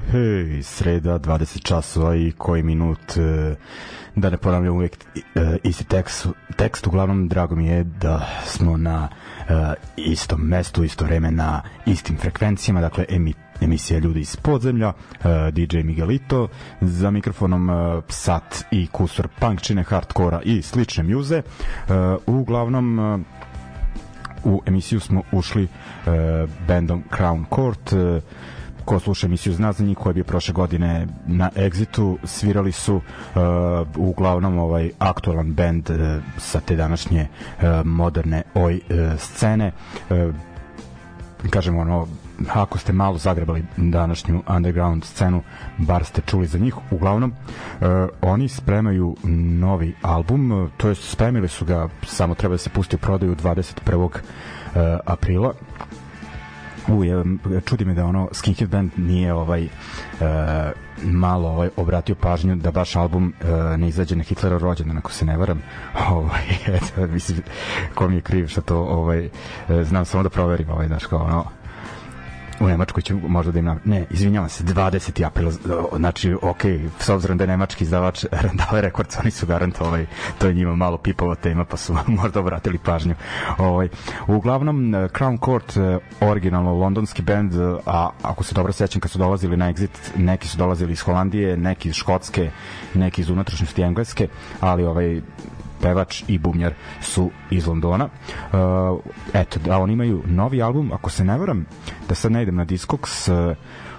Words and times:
Hej, 0.00 0.62
sreda, 0.62 1.18
20 1.18 1.62
časova 1.62 2.16
i 2.16 2.32
koji 2.38 2.62
minut, 2.62 3.16
e, 3.16 3.54
da 4.14 4.30
ne 4.30 4.36
ponavljam 4.36 4.74
uvek 4.74 4.96
e, 5.16 5.56
isti 5.64 5.84
tekst, 5.84 6.26
tekst, 6.56 6.86
uglavnom 6.86 7.28
drago 7.28 7.56
mi 7.56 7.66
je 7.66 7.84
da 7.84 8.28
smo 8.44 8.76
na 8.76 9.08
e, 9.48 9.52
istom 9.96 10.40
mestu, 10.40 10.84
isto 10.84 11.04
vreme 11.04 11.30
na 11.30 11.62
istim 11.86 12.16
frekvencijama, 12.18 12.80
dakle 12.80 13.04
emi, 13.08 13.34
emisija 13.60 13.98
Ljudi 13.98 14.20
iz 14.20 14.36
podzemlja, 14.36 14.92
DJ 15.52 15.78
Miguelito, 15.78 16.48
za 16.80 17.10
mikrofonom 17.10 17.70
sat 18.08 18.64
i 18.70 18.86
kusur 18.86 19.28
punkčine, 19.40 19.82
hardkora 19.82 20.40
i 20.44 20.62
slične 20.62 21.02
mjuze. 21.02 21.42
Uglavnom, 22.26 22.98
u 24.44 24.62
emisiju 24.66 25.00
smo 25.00 25.22
ušli 25.32 25.68
bandom 26.66 27.02
Crown 27.10 27.44
Court, 27.54 27.92
ko 28.84 28.98
sluša 29.00 29.26
emisiju 29.26 29.52
zna 29.52 29.72
za 29.72 29.84
njih 29.84 29.98
koji 29.98 30.14
bio 30.14 30.24
prošle 30.24 30.54
godine 30.54 31.06
na 31.26 31.50
Exitu 31.56 32.16
svirali 32.24 32.72
su 32.72 32.94
uh, 32.94 33.02
uglavnom 33.96 34.58
ovaj 34.58 34.90
aktualan 34.98 35.52
bend 35.52 35.90
uh, 35.90 35.96
sa 36.38 36.60
te 36.60 36.76
današnje 36.76 37.26
uh, 37.28 37.64
moderne 37.84 38.42
oj 38.54 38.74
uh, 38.74 39.18
scene 39.18 39.72
uh, 40.10 40.34
kažemo 41.50 41.80
ono 41.80 42.06
ako 42.54 42.78
ste 42.78 42.92
malo 42.92 43.18
zagrebali 43.18 43.64
današnju 43.76 44.42
underground 44.48 45.04
scenu, 45.04 45.42
bar 45.78 46.04
ste 46.04 46.22
čuli 46.26 46.46
za 46.46 46.58
njih. 46.58 46.74
Uglavnom, 46.90 47.32
uh, 47.32 47.86
oni 48.22 48.48
spremaju 48.48 49.16
novi 49.60 49.94
album, 50.02 50.70
to 50.76 50.88
je 50.88 50.94
spremili 50.94 51.48
su 51.48 51.64
ga, 51.64 51.88
samo 52.06 52.34
treba 52.34 52.54
da 52.54 52.58
se 52.58 52.70
pusti 52.70 52.96
u 52.96 52.98
prodaju 52.98 53.36
21. 53.36 54.04
Uh, 54.04 54.10
aprila 55.06 55.52
U, 56.88 57.04
je, 57.04 57.24
čudi 57.64 57.84
me 57.84 57.94
da 57.94 58.04
ono 58.04 58.28
Skinhead 58.32 58.70
Band 58.70 58.90
nije 58.96 59.32
ovaj 59.32 59.64
uh, 59.64 59.70
malo 61.02 61.48
ovaj 61.48 61.68
obratio 61.76 62.14
pažnju 62.14 62.56
da 62.56 62.70
baš 62.70 62.96
album 62.96 63.32
uh, 63.40 63.78
ne 63.80 63.88
izađe 63.88 64.16
na 64.16 64.22
Hitlera 64.22 64.58
rođendan 64.58 64.98
ako 64.98 65.12
se 65.12 65.24
ne 65.24 65.36
varam. 65.36 65.62
Ovaj 66.10 66.42
eto 66.66 67.06
mislim 67.06 67.42
ko 67.94 68.08
mi 68.08 68.14
je 68.14 68.20
kriv 68.20 68.46
što 68.46 68.60
to 68.60 68.76
ovaj 68.76 69.28
znam 69.82 70.04
samo 70.04 70.22
da 70.22 70.28
proverim 70.28 70.70
ovaj 70.70 70.88
daš 70.88 71.06
kao 71.06 71.18
ono 71.18 71.44
u 72.62 72.68
Nemačkoj 72.68 73.02
će 73.02 73.14
možda 73.14 73.52
da 73.52 73.58
im 73.58 73.80
ne, 73.84 74.06
izvinjavam 74.10 74.48
se, 74.48 74.64
20. 74.64 75.26
april, 75.26 75.50
znači, 75.96 76.34
ok, 76.42 76.62
s 76.98 77.08
obzirom 77.08 77.38
da 77.38 77.44
je 77.44 77.48
nemački 77.48 77.84
izdavač 77.84 78.24
Randale 78.42 78.80
Records, 78.80 79.18
oni 79.18 79.30
su 79.30 79.46
garant, 79.46 79.80
ovaj, 79.80 80.06
to 80.38 80.46
je 80.46 80.54
njima 80.54 80.76
malo 80.76 80.98
pipova 80.98 81.34
tema, 81.34 81.64
pa 81.64 81.76
su 81.76 81.96
možda 82.22 82.40
obratili 82.40 82.78
pažnju. 82.78 83.14
Ovaj, 83.58 83.88
uglavnom, 84.26 84.76
Crown 84.92 85.44
Court, 85.44 85.76
eh, 85.76 85.98
originalno 86.20 86.74
londonski 86.74 87.22
band, 87.22 87.54
eh, 87.54 87.76
a 87.86 88.10
ako 88.22 88.44
se 88.44 88.54
dobro 88.54 88.72
sećam, 88.72 89.00
kad 89.00 89.10
su 89.10 89.18
dolazili 89.18 89.56
na 89.56 89.72
Exit, 89.72 90.16
neki 90.16 90.48
su 90.48 90.58
dolazili 90.58 90.92
iz 90.92 91.00
Holandije, 91.00 91.56
neki 91.56 91.88
iz 91.88 91.94
Škotske, 91.94 92.50
neki 92.94 93.20
iz 93.20 93.30
unutrašnjosti 93.30 93.82
Engleske, 93.82 94.28
ali 94.60 94.84
ovaj 94.84 95.20
pevač 95.82 96.24
i 96.28 96.38
bubnjar 96.38 96.74
su 97.00 97.30
iz 97.50 97.66
Londona. 97.66 98.04
Uh, 98.04 99.00
eto, 99.34 99.60
da 99.64 99.78
oni 99.78 99.92
imaju 99.92 100.22
novi 100.26 100.62
album, 100.62 100.92
ako 100.92 101.10
se 101.10 101.24
ne 101.24 101.38
varam, 101.38 101.66
da 102.08 102.14
sad 102.14 102.32
ne 102.32 102.42
idem 102.42 102.56
na 102.56 102.64
Discogs, 102.64 103.28
uh, 103.28 103.56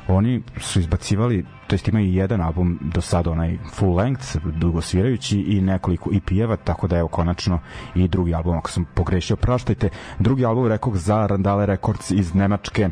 oni 0.07 0.41
su 0.57 0.79
izbacivali, 0.79 1.45
to 1.67 1.75
jest 1.75 1.87
imaju 1.87 2.13
jedan 2.13 2.41
album 2.41 2.79
do 2.81 3.01
sada 3.01 3.31
onaj 3.31 3.57
full 3.73 3.95
length, 3.95 4.37
dugo 4.45 4.81
svirajući 4.81 5.39
i 5.39 5.61
nekoliko 5.61 6.09
EP-eva, 6.13 6.55
tako 6.55 6.87
da 6.87 6.97
evo 6.97 7.07
konačno 7.07 7.59
i 7.95 8.07
drugi 8.07 8.33
album, 8.33 8.57
ako 8.57 8.69
sam 8.69 8.85
pogrešio, 8.93 9.35
praštajte. 9.35 9.89
Drugi 10.19 10.45
album 10.45 10.67
rekao 10.67 10.95
za 10.95 11.27
Randale 11.27 11.65
Records 11.65 12.11
iz 12.11 12.33
Nemačke, 12.33 12.89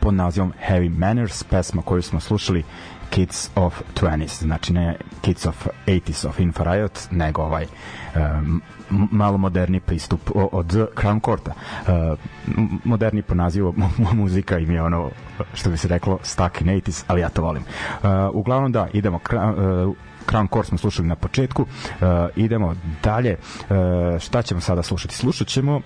pod 0.00 0.14
nazivom 0.14 0.52
Heavy 0.68 0.98
Manners, 0.98 1.44
pesma 1.44 1.82
koju 1.82 2.02
smo 2.02 2.20
slušali 2.20 2.64
Kids 3.12 3.50
of 3.54 3.82
20s, 4.00 4.42
znači 4.42 4.72
ne 4.72 4.96
Kids 5.20 5.46
of 5.46 5.66
80s 5.86 6.28
of 6.28 6.40
Infrared, 6.40 6.90
nego 7.10 7.42
ovaj 7.42 7.66
um, 8.14 8.62
malo 8.90 9.38
moderni 9.38 9.80
pristup 9.80 10.20
od 10.34 10.66
Crown 10.96 11.24
Courta. 11.24 11.52
Uh, 11.52 12.18
moderni 12.84 13.22
po 13.22 13.34
nazivu 13.34 13.74
muzika 14.12 14.58
im 14.58 14.70
je 14.70 14.82
ono, 14.82 15.10
što 15.54 15.70
bi 15.70 15.76
se 15.76 15.88
reklo, 15.88 16.18
stuck 16.22 16.60
in 16.60 16.66
80s, 16.66 17.04
ali 17.06 17.20
ja 17.20 17.28
to 17.28 17.42
volim. 17.42 17.62
Uh, 17.62 18.08
uglavnom 18.32 18.72
da, 18.72 18.88
idemo 18.92 19.16
uh, 19.16 19.94
Crown 20.26 20.48
Court 20.52 20.68
smo 20.68 20.78
slušali 20.78 21.08
na 21.08 21.16
početku. 21.16 21.62
Uh, 21.62 21.68
idemo 22.36 22.74
dalje. 23.02 23.36
Uh, 23.60 24.18
šta 24.18 24.42
ćemo 24.42 24.60
sada 24.60 24.82
slušati? 24.82 25.14
Slušat 25.14 25.48
ćemo 25.48 25.76
uh, 25.76 25.82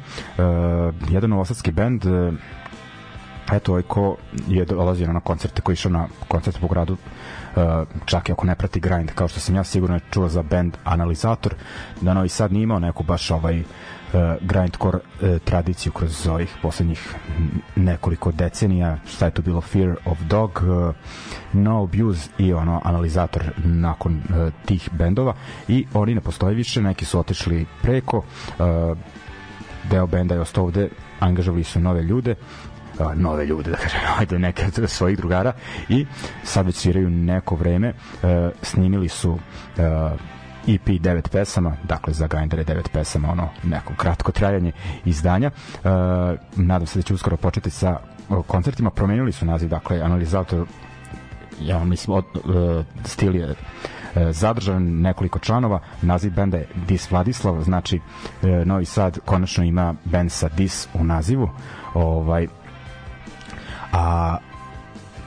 jedan 1.10 1.30
novosadski 1.30 1.72
band 1.72 2.04
uh, 2.04 2.34
eto 3.52 3.72
ovaj 3.72 3.82
ko 3.82 4.16
je 4.48 4.64
dolazio 4.64 5.12
na 5.12 5.20
koncerte 5.20 5.62
koji 5.62 5.74
išao 5.74 5.92
na 5.92 6.08
koncerte 6.28 6.60
po 6.60 6.68
gradu 6.68 6.92
uh, 6.92 7.62
čak 8.04 8.28
i 8.28 8.32
ako 8.32 8.46
ne 8.46 8.54
prati 8.54 8.80
grind 8.80 9.10
kao 9.14 9.28
što 9.28 9.40
sam 9.40 9.54
ja 9.54 9.64
sigurno 9.64 9.98
čuo 10.10 10.28
za 10.28 10.42
band 10.42 10.76
Analizator 10.84 11.54
da 12.00 12.14
Novi 12.14 12.28
Sad 12.28 12.52
nije 12.52 12.62
imao 12.62 12.78
neku 12.78 13.02
baš 13.02 13.30
ovaj 13.30 13.60
uh, 13.60 13.64
grindcore 14.40 14.98
uh, 14.98 15.38
tradiciju 15.44 15.92
kroz 15.92 16.26
ovih 16.26 16.56
poslednjih 16.62 17.14
nekoliko 17.76 18.32
decenija. 18.32 18.98
Šta 19.06 19.24
je 19.24 19.30
to 19.30 19.42
bilo? 19.42 19.60
Fear 19.60 19.94
of 20.04 20.18
Dog 20.20 20.62
No 21.52 21.82
Abuse 21.82 22.30
i 22.38 22.52
ono 22.52 22.80
Analizator 22.84 23.42
nakon 23.64 24.22
tih 24.64 24.90
bendova. 24.92 25.34
I 25.68 25.86
oni 25.94 26.14
ne 26.14 26.20
postoje 26.20 26.54
više 26.54 26.82
neki 26.82 27.04
su 27.04 27.18
otišli 27.18 27.66
preko 27.82 28.22
deo 29.90 30.06
benda 30.06 30.34
je 30.34 30.40
ostao 30.40 30.64
ovde 30.64 30.88
angažovali 31.20 31.64
su 31.64 31.80
nove 31.80 32.02
ljude 32.02 32.34
uh, 32.98 33.14
nove 33.14 33.46
ljude, 33.46 33.70
da 33.70 33.76
kažem, 33.76 34.00
ajde 34.18 34.38
neke 34.38 34.66
od 34.82 34.90
svojih 34.90 35.18
drugara 35.18 35.52
i 35.88 36.06
sad 36.44 36.66
već 36.66 36.76
sviraju 36.76 37.10
neko 37.10 37.56
vreme, 37.56 37.88
uh, 37.88 38.28
snimili 38.62 39.08
su 39.08 39.30
uh, 39.30 39.40
EP 40.66 40.86
9 40.86 41.28
pesama, 41.28 41.76
dakle 41.84 42.12
za 42.12 42.26
Grindere 42.26 42.64
9 42.64 42.88
pesama, 42.92 43.30
ono 43.32 43.48
neko 43.64 43.92
kratko 43.96 44.32
trajanje 44.32 44.72
izdanja. 45.04 45.50
Uh, 45.74 45.90
nadam 46.56 46.86
se 46.86 46.98
da 46.98 47.02
će 47.02 47.14
uskoro 47.14 47.36
početi 47.36 47.70
sa 47.70 47.98
uh, 48.28 48.44
koncertima. 48.46 48.90
Promenili 48.90 49.32
su 49.32 49.46
naziv, 49.46 49.68
dakle, 49.68 50.00
analizator 50.00 50.66
ja 51.60 51.84
mislim, 51.84 52.16
od, 52.16 52.24
uh, 52.34 52.84
stil 53.04 53.36
je 53.36 53.54
zadržan 54.30 55.00
nekoliko 55.00 55.38
članova, 55.38 55.80
naziv 56.02 56.32
benda 56.32 56.56
je 56.56 56.68
Dis 56.88 57.10
Vladislav, 57.10 57.62
znači 57.62 58.00
Novi 58.64 58.84
Sad 58.84 59.18
konačno 59.24 59.64
ima 59.64 59.94
bend 60.04 60.32
sa 60.32 60.48
Dis 60.48 60.88
u 60.94 61.04
nazivu. 61.04 61.50
Ovaj 61.94 62.46
a 63.96 64.36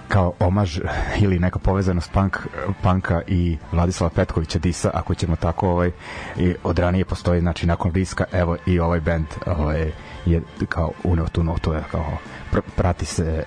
kao 0.07 0.33
omaž 0.39 0.79
ili 1.21 1.39
neka 1.39 1.59
povezanost 1.59 2.11
punk, 2.11 2.37
panka 2.81 3.21
i 3.27 3.57
Vladislava 3.71 4.09
Petkovića 4.15 4.59
Disa, 4.59 4.91
ako 4.93 5.15
ćemo 5.15 5.35
tako 5.35 5.69
ovaj, 5.69 5.91
i 6.37 6.55
od 6.63 6.79
ranije 6.79 7.05
postoji, 7.05 7.41
znači 7.41 7.67
nakon 7.67 7.91
Riska, 7.91 8.23
evo 8.31 8.57
i 8.65 8.79
ovaj 8.79 8.99
band 8.99 9.25
ovaj, 9.45 9.91
je 10.25 10.41
kao 10.69 10.91
uneo 11.03 11.27
tu 11.27 11.43
notu, 11.43 11.73
kao 11.91 12.17
pr 12.51 12.59
prati 12.75 13.05
se 13.05 13.43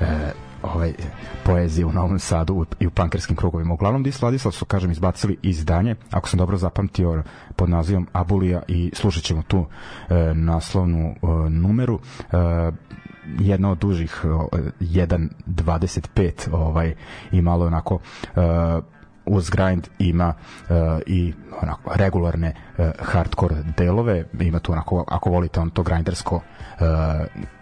e, 0.00 0.06
ovaj 0.62 0.92
poezije 1.44 1.86
u 1.86 1.92
Novom 1.92 2.18
Sadu 2.18 2.66
i 2.80 2.86
u 2.86 2.90
pankerskim 2.90 3.36
krugovima. 3.36 3.74
Uglavnom 3.74 4.02
Dis 4.02 4.22
Vladislav 4.22 4.52
su, 4.52 4.64
kažem, 4.64 4.90
izbacili 4.90 5.36
izdanje, 5.42 5.96
ako 6.10 6.28
sam 6.28 6.38
dobro 6.38 6.56
zapamtio, 6.56 7.22
pod 7.56 7.70
nazivom 7.70 8.06
Abulija 8.12 8.62
i 8.68 8.90
slušat 8.94 9.22
ćemo 9.22 9.42
tu 9.42 9.66
e, 10.08 10.14
naslovnu 10.34 11.08
e, 11.08 11.26
numeru. 11.50 12.00
E, 12.32 12.36
jedna 13.38 13.70
od 13.70 13.78
dužih 13.78 14.20
1.25 14.24 16.48
ovaj 16.52 16.94
i 17.32 17.42
malo 17.42 17.66
onako 17.66 17.94
uh, 17.94 18.00
uz 19.26 19.50
grind 19.50 19.88
ima 19.98 20.34
uh, 20.34 20.76
i 21.06 21.32
onako 21.62 21.90
regularne 21.94 22.54
uh, 22.78 22.86
hardcore 22.98 23.56
delove. 23.76 24.24
Ima 24.40 24.58
tu 24.58 24.72
onako 24.72 25.04
ako 25.08 25.30
volite 25.30 25.60
on 25.60 25.70
to 25.70 25.82
grindersko 25.82 26.34
uh, 26.34 26.42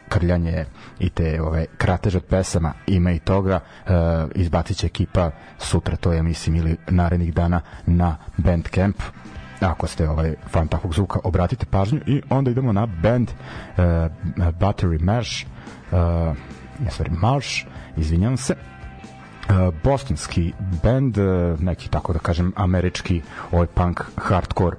krljanje 0.08 0.64
i 0.98 1.08
te 1.08 1.42
ove 1.42 1.66
kratež 1.76 2.16
od 2.16 2.24
pesama 2.24 2.72
ima 2.86 3.12
i 3.12 3.18
toga. 3.18 3.60
Uh, 3.86 3.92
izbacit 4.34 4.76
će 4.76 4.86
ekipa 4.86 5.30
sutra 5.58 5.96
to 5.96 6.12
je 6.12 6.22
mislim 6.22 6.56
ili 6.56 6.76
narednih 6.88 7.34
dana 7.34 7.60
na 7.86 8.16
Bandcamp 8.36 8.96
ako 9.60 9.86
ste 9.86 10.08
ovaj 10.08 10.34
fan 10.50 10.68
takvog 10.68 10.94
zvuka 10.94 11.18
obratite 11.24 11.66
pažnju 11.66 12.00
i 12.06 12.22
onda 12.30 12.50
idemo 12.50 12.72
na 12.72 12.86
band 12.86 13.30
uh, 13.30 13.84
Battery 14.36 15.02
Mash 15.02 15.46
uh, 15.92 15.98
sorry, 16.88 17.10
Marsh 17.10 17.66
izvinjam 17.96 18.36
se. 18.36 18.54
Uh, 18.54 19.74
bostonski 19.84 20.52
band 20.82 21.16
neki 21.58 21.88
tako 21.88 22.12
da 22.12 22.18
kažem 22.18 22.52
američki 22.56 23.22
ovaj 23.52 23.66
punk 23.66 24.00
hardcore 24.16 24.76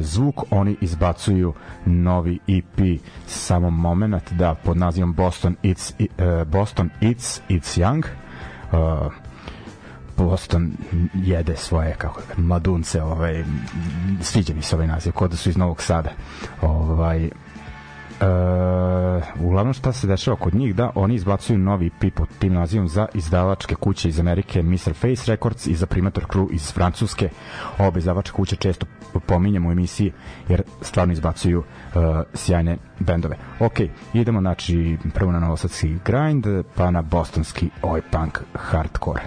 zvuk 0.00 0.42
oni 0.50 0.76
izbacuju 0.80 1.54
novi 1.86 2.38
EP 2.48 3.00
samo 3.26 3.70
moment 3.70 4.32
da 4.32 4.54
pod 4.54 4.76
nazivom 4.76 5.14
Boston 5.14 5.56
It's 5.62 5.92
Boston 6.44 6.90
It's 7.00 7.40
It's 7.48 7.80
Young 7.80 8.04
Boston 10.16 10.72
jede 11.14 11.56
svoje 11.56 11.94
kako 11.98 12.20
da 12.20 12.42
mladunce, 12.42 13.02
ovaj 13.02 13.44
sviđa 14.20 14.54
mi 14.54 14.62
se 14.62 14.76
ovaj 14.76 14.86
naziv, 14.86 15.12
kod 15.12 15.30
da 15.30 15.36
su 15.36 15.48
iz 15.48 15.56
Novog 15.56 15.82
Sada. 15.82 16.10
Ovaj 16.62 17.30
Uh, 18.20 19.44
uglavnom 19.44 19.74
šta 19.74 19.92
se 19.92 20.06
dešava 20.06 20.36
kod 20.36 20.54
njih 20.54 20.74
da 20.74 20.90
oni 20.94 21.14
izbacuju 21.14 21.58
novi 21.58 21.86
EP 21.86 22.14
pod 22.14 22.28
tim 22.38 22.52
nazivom 22.52 22.88
za 22.88 23.06
izdavačke 23.14 23.74
kuće 23.74 24.08
iz 24.08 24.20
Amerike 24.20 24.62
Mr. 24.62 24.94
Face 24.94 25.22
Records 25.26 25.66
i 25.66 25.74
za 25.74 25.86
Primator 25.86 26.24
Crew 26.26 26.48
iz 26.52 26.72
Francuske 26.72 27.28
obe 27.78 27.98
izdavačke 27.98 28.36
kuće 28.36 28.56
često 28.56 28.86
pominjamo 29.26 29.68
u 29.68 29.72
emisiji 29.72 30.12
jer 30.48 30.62
stvarno 30.80 31.12
izbacuju 31.12 31.58
uh, 31.58 31.64
sjajne 32.34 32.76
bendove 32.98 33.36
ok, 33.60 33.80
idemo 34.14 34.40
znači 34.40 34.96
prvo 35.14 35.32
na 35.32 35.40
novosadski 35.40 35.98
grind 36.04 36.46
pa 36.74 36.90
na 36.90 37.02
bostonski 37.02 37.70
oj 37.82 38.02
punk 38.10 38.40
hardcore 38.54 39.22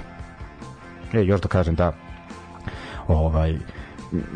E, 1.14 1.24
još 1.24 1.42
da 1.42 1.48
kažem 1.48 1.76
da 1.76 1.94
ovaj 3.08 3.58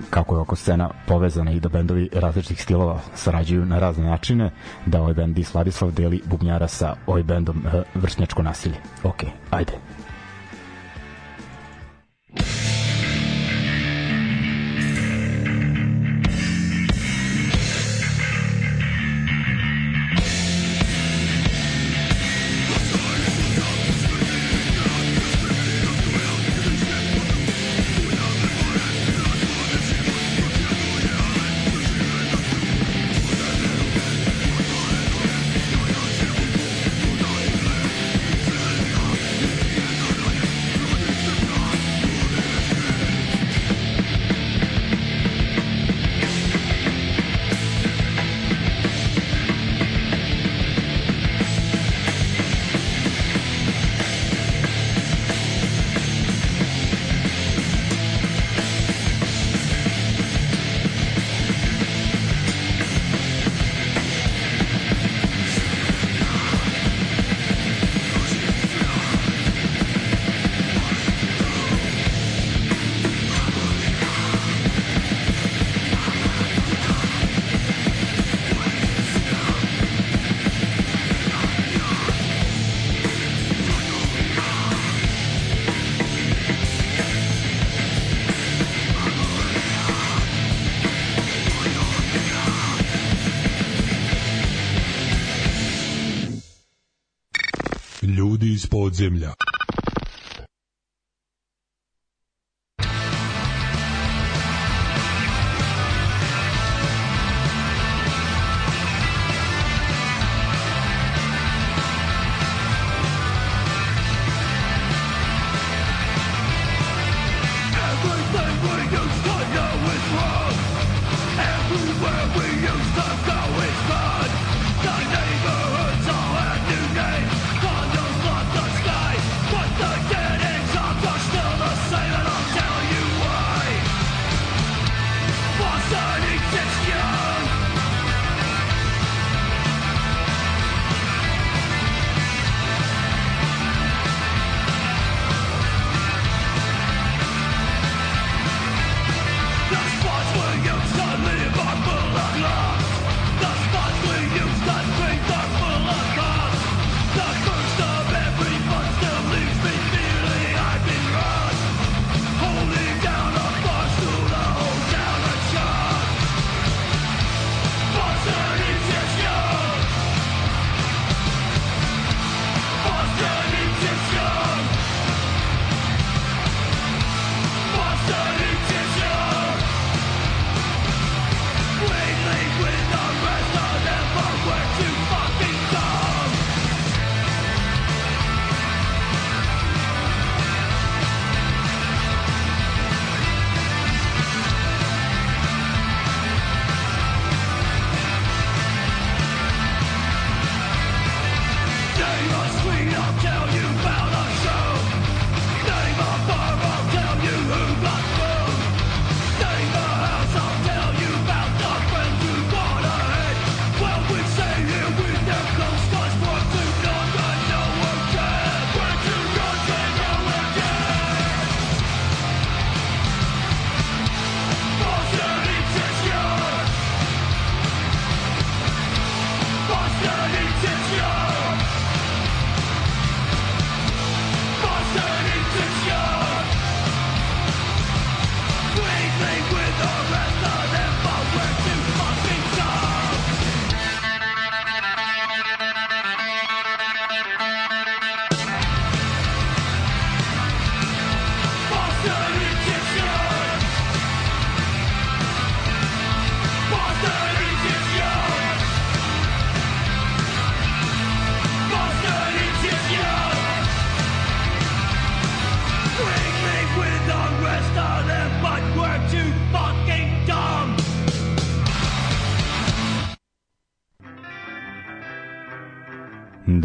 kako 0.09 0.35
je 0.35 0.41
oko 0.41 0.55
scena 0.55 0.89
povezana 1.07 1.51
i 1.51 1.59
da 1.59 1.69
bendovi 1.69 2.09
različitih 2.13 2.63
stilova 2.63 2.99
sarađuju 3.15 3.65
na 3.65 3.79
razne 3.79 4.05
načine, 4.05 4.51
da 4.85 5.01
ovaj 5.01 5.13
bend 5.13 5.35
Dis 5.35 5.53
Vladislav 5.53 5.91
deli 5.91 6.21
bubnjara 6.25 6.67
sa 6.67 6.95
ovaj 7.07 7.23
bendom 7.23 7.63
uh, 7.65 7.81
vršnjačko 7.95 8.43
nasilje. 8.43 8.75
Ok, 9.03 9.23
ajde. 9.51 9.73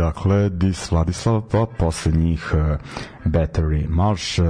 Dakle, 0.08 0.48
Dis 0.48 0.90
Vladislav, 0.90 1.42
pa 1.52 1.66
poslednjih 1.78 2.54
uh, 2.54 2.78
Battery 3.24 3.86
Marš, 3.88 4.38
uh, 4.38 4.46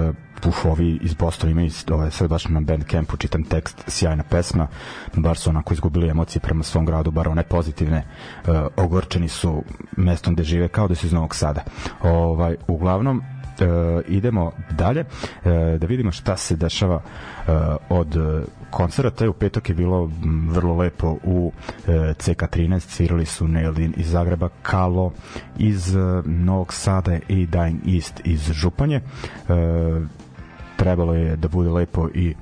uf, 0.47 0.65
ovi 0.65 0.99
iz 1.03 1.15
Bostona 1.15 1.51
imaju, 1.51 1.71
ovaj, 1.91 2.11
sve 2.11 2.29
baš 2.29 2.49
na 2.49 2.61
Bandcampu 2.61 3.17
čitam 3.17 3.45
tekst, 3.45 3.85
sjajna 3.87 4.23
pesma, 4.23 4.69
bar 5.17 5.37
su 5.37 5.51
onako 5.51 5.75
izgubili 5.75 6.09
emocije 6.09 6.41
prema 6.41 6.63
svom 6.63 6.87
gradu, 6.87 7.11
bar 7.11 7.29
one 7.29 7.43
pozitivne, 7.43 8.05
uh, 8.47 8.55
ogorčeni 8.77 9.29
su 9.29 9.63
mestom 9.97 10.35
gde 10.35 10.43
žive 10.43 10.69
kao 10.69 10.89
da 10.89 10.95
su 10.95 11.07
iz 11.07 11.13
Novog 11.13 11.35
Sada. 11.35 11.65
Ovaj, 12.03 12.57
uglavnom, 12.69 13.23
uh, 13.61 13.67
idemo 14.09 14.53
dalje 14.71 15.01
uh, 15.01 15.53
da 15.79 15.87
vidimo 15.87 16.13
šta 16.13 16.37
se 16.37 16.57
dešava 16.57 16.97
uh, 16.97 17.55
od 17.89 18.17
koncerta. 18.71 19.31
U 19.31 19.33
petak 19.33 19.69
je 19.69 19.75
bilo 19.75 20.11
vrlo 20.49 20.77
lepo 20.77 21.17
u 21.25 21.47
uh, 21.47 21.95
CK13 21.95 22.81
svirali 22.81 23.27
su 23.27 23.49
Nailed 23.49 23.79
iz 23.99 24.11
Zagreba 24.11 24.49
Kalo 24.63 25.13
iz 25.59 25.95
uh, 25.95 26.27
Novog 26.27 26.73
Sada 26.75 27.19
i 27.29 27.47
Dying 27.47 27.95
East 27.97 28.21
iz 28.25 28.53
Županje. 28.53 29.01
Uh, 29.49 30.03
trebalo 30.77 31.15
je 31.15 31.37
da 31.37 31.49
bude 31.49 31.71
lepo 31.71 32.09
i 32.15 32.35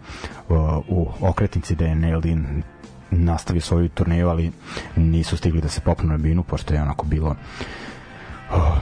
uh, 0.48 0.56
u 0.88 1.08
okretnici 1.20 1.74
da 1.74 1.84
je 1.84 1.94
Nailed 1.94 2.24
In 2.26 2.62
nastavi 3.10 3.60
svoju 3.60 3.88
turneju, 3.88 4.28
ali 4.28 4.52
nisu 4.96 5.36
stigli 5.36 5.60
da 5.60 5.68
se 5.68 5.80
popnu 5.80 6.08
na 6.08 6.18
binu, 6.18 6.42
pošto 6.42 6.74
je 6.74 6.82
onako 6.82 7.06
bilo 7.06 7.36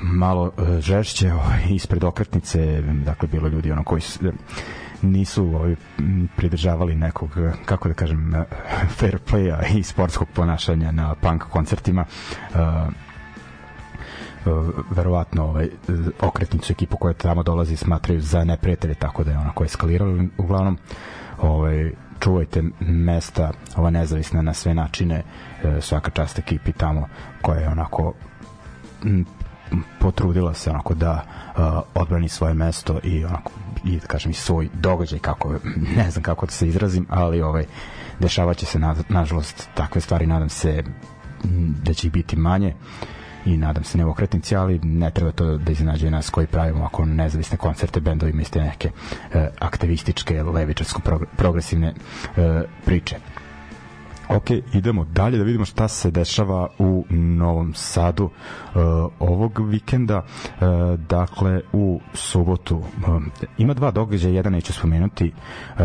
malo 0.00 0.42
uh, 0.42 0.78
žešće 0.78 1.32
ispred 1.70 2.04
okretnice 2.04 2.82
dakle 2.82 3.28
bilo 3.28 3.48
ljudi 3.48 3.72
ono 3.72 3.84
koji 3.84 4.00
su, 4.00 4.32
nisu 5.02 5.44
ovaj, 5.44 5.76
pridržavali 6.36 6.94
nekog, 6.94 7.30
kako 7.64 7.88
da 7.88 7.94
kažem, 7.94 8.44
fair 8.88 9.18
playa 9.30 9.78
i 9.78 9.82
sportskog 9.82 10.28
ponašanja 10.34 10.92
na 10.92 11.14
punk 11.14 11.42
koncertima. 11.42 12.04
Uh, 12.54 12.58
verovatno 14.90 15.44
ovaj 15.44 15.68
okretnicu 16.20 16.72
ekipu 16.72 16.96
koja 16.96 17.14
tamo 17.14 17.42
dolazi 17.42 17.76
smatraju 17.76 18.20
za 18.20 18.44
neprijatelje 18.44 18.94
tako 18.94 19.24
da 19.24 19.30
je 19.30 19.38
onako 19.38 19.64
eskaliralo 19.64 20.24
uglavnom 20.38 20.78
ovaj 21.40 21.90
čuvajte 22.20 22.62
mesta 22.80 23.52
ova 23.76 23.90
nezavisna 23.90 24.42
na 24.42 24.54
sve 24.54 24.74
načine 24.74 25.22
svaka 25.80 26.10
čast 26.10 26.38
ekipi 26.38 26.72
tamo 26.72 27.08
koja 27.42 27.60
je 27.60 27.68
onako 27.68 28.12
potrudila 30.00 30.54
se 30.54 30.70
onako 30.70 30.94
da 30.94 31.24
uh, 31.56 31.62
odbrani 31.94 32.28
svoje 32.28 32.54
mesto 32.54 33.00
i 33.02 33.24
onako 33.24 33.52
i 33.84 33.98
da 33.98 34.06
kažem 34.06 34.30
i 34.30 34.34
svoj 34.34 34.68
događaj 34.74 35.18
kako 35.18 35.54
ne 35.96 36.10
znam 36.10 36.22
kako 36.22 36.46
da 36.46 36.52
se 36.52 36.68
izrazim 36.68 37.06
ali 37.10 37.42
ovaj 37.42 37.64
dešavaće 38.20 38.66
se 38.66 38.78
na, 38.78 38.96
nažalost 39.08 39.68
takve 39.74 40.00
stvari 40.00 40.26
nadam 40.26 40.48
se 40.48 40.84
da 41.82 41.94
će 41.94 42.06
ih 42.06 42.12
biti 42.12 42.36
manje 42.36 42.74
i 43.46 43.56
nadam 43.56 43.84
se 43.84 43.98
neokretnici, 43.98 44.56
ali 44.56 44.78
ne 44.78 45.10
treba 45.10 45.32
to 45.32 45.56
da 45.58 45.72
iznenađuje 45.72 46.10
nas 46.10 46.30
koji 46.30 46.46
pravimo 46.46 46.84
ako 46.84 47.04
nezavisne 47.04 47.56
koncerte 47.56 48.00
bendovima 48.00 48.42
iste 48.42 48.60
neke 48.60 48.90
e, 49.34 49.48
aktivističke, 49.58 50.42
levičarsko 50.42 51.00
progresivne 51.36 51.94
e, 52.36 52.62
priče. 52.84 53.16
Ok, 54.28 54.50
idemo 54.72 55.04
dalje 55.04 55.38
da 55.38 55.44
vidimo 55.44 55.64
šta 55.64 55.88
se 55.88 56.10
dešava 56.10 56.68
u 56.78 57.04
Novom 57.10 57.74
Sadu 57.74 58.24
uh, 58.24 58.30
ovog 59.18 59.68
vikenda. 59.68 60.18
Uh, 60.18 61.00
dakle, 61.00 61.60
u 61.72 62.00
subotu 62.14 62.76
uh, 62.76 62.84
ima 63.58 63.74
dva 63.74 63.90
događaja, 63.90 64.34
jedan 64.34 64.52
neću 64.52 64.72
spomenuti. 64.72 65.32
Uh, 65.78 65.84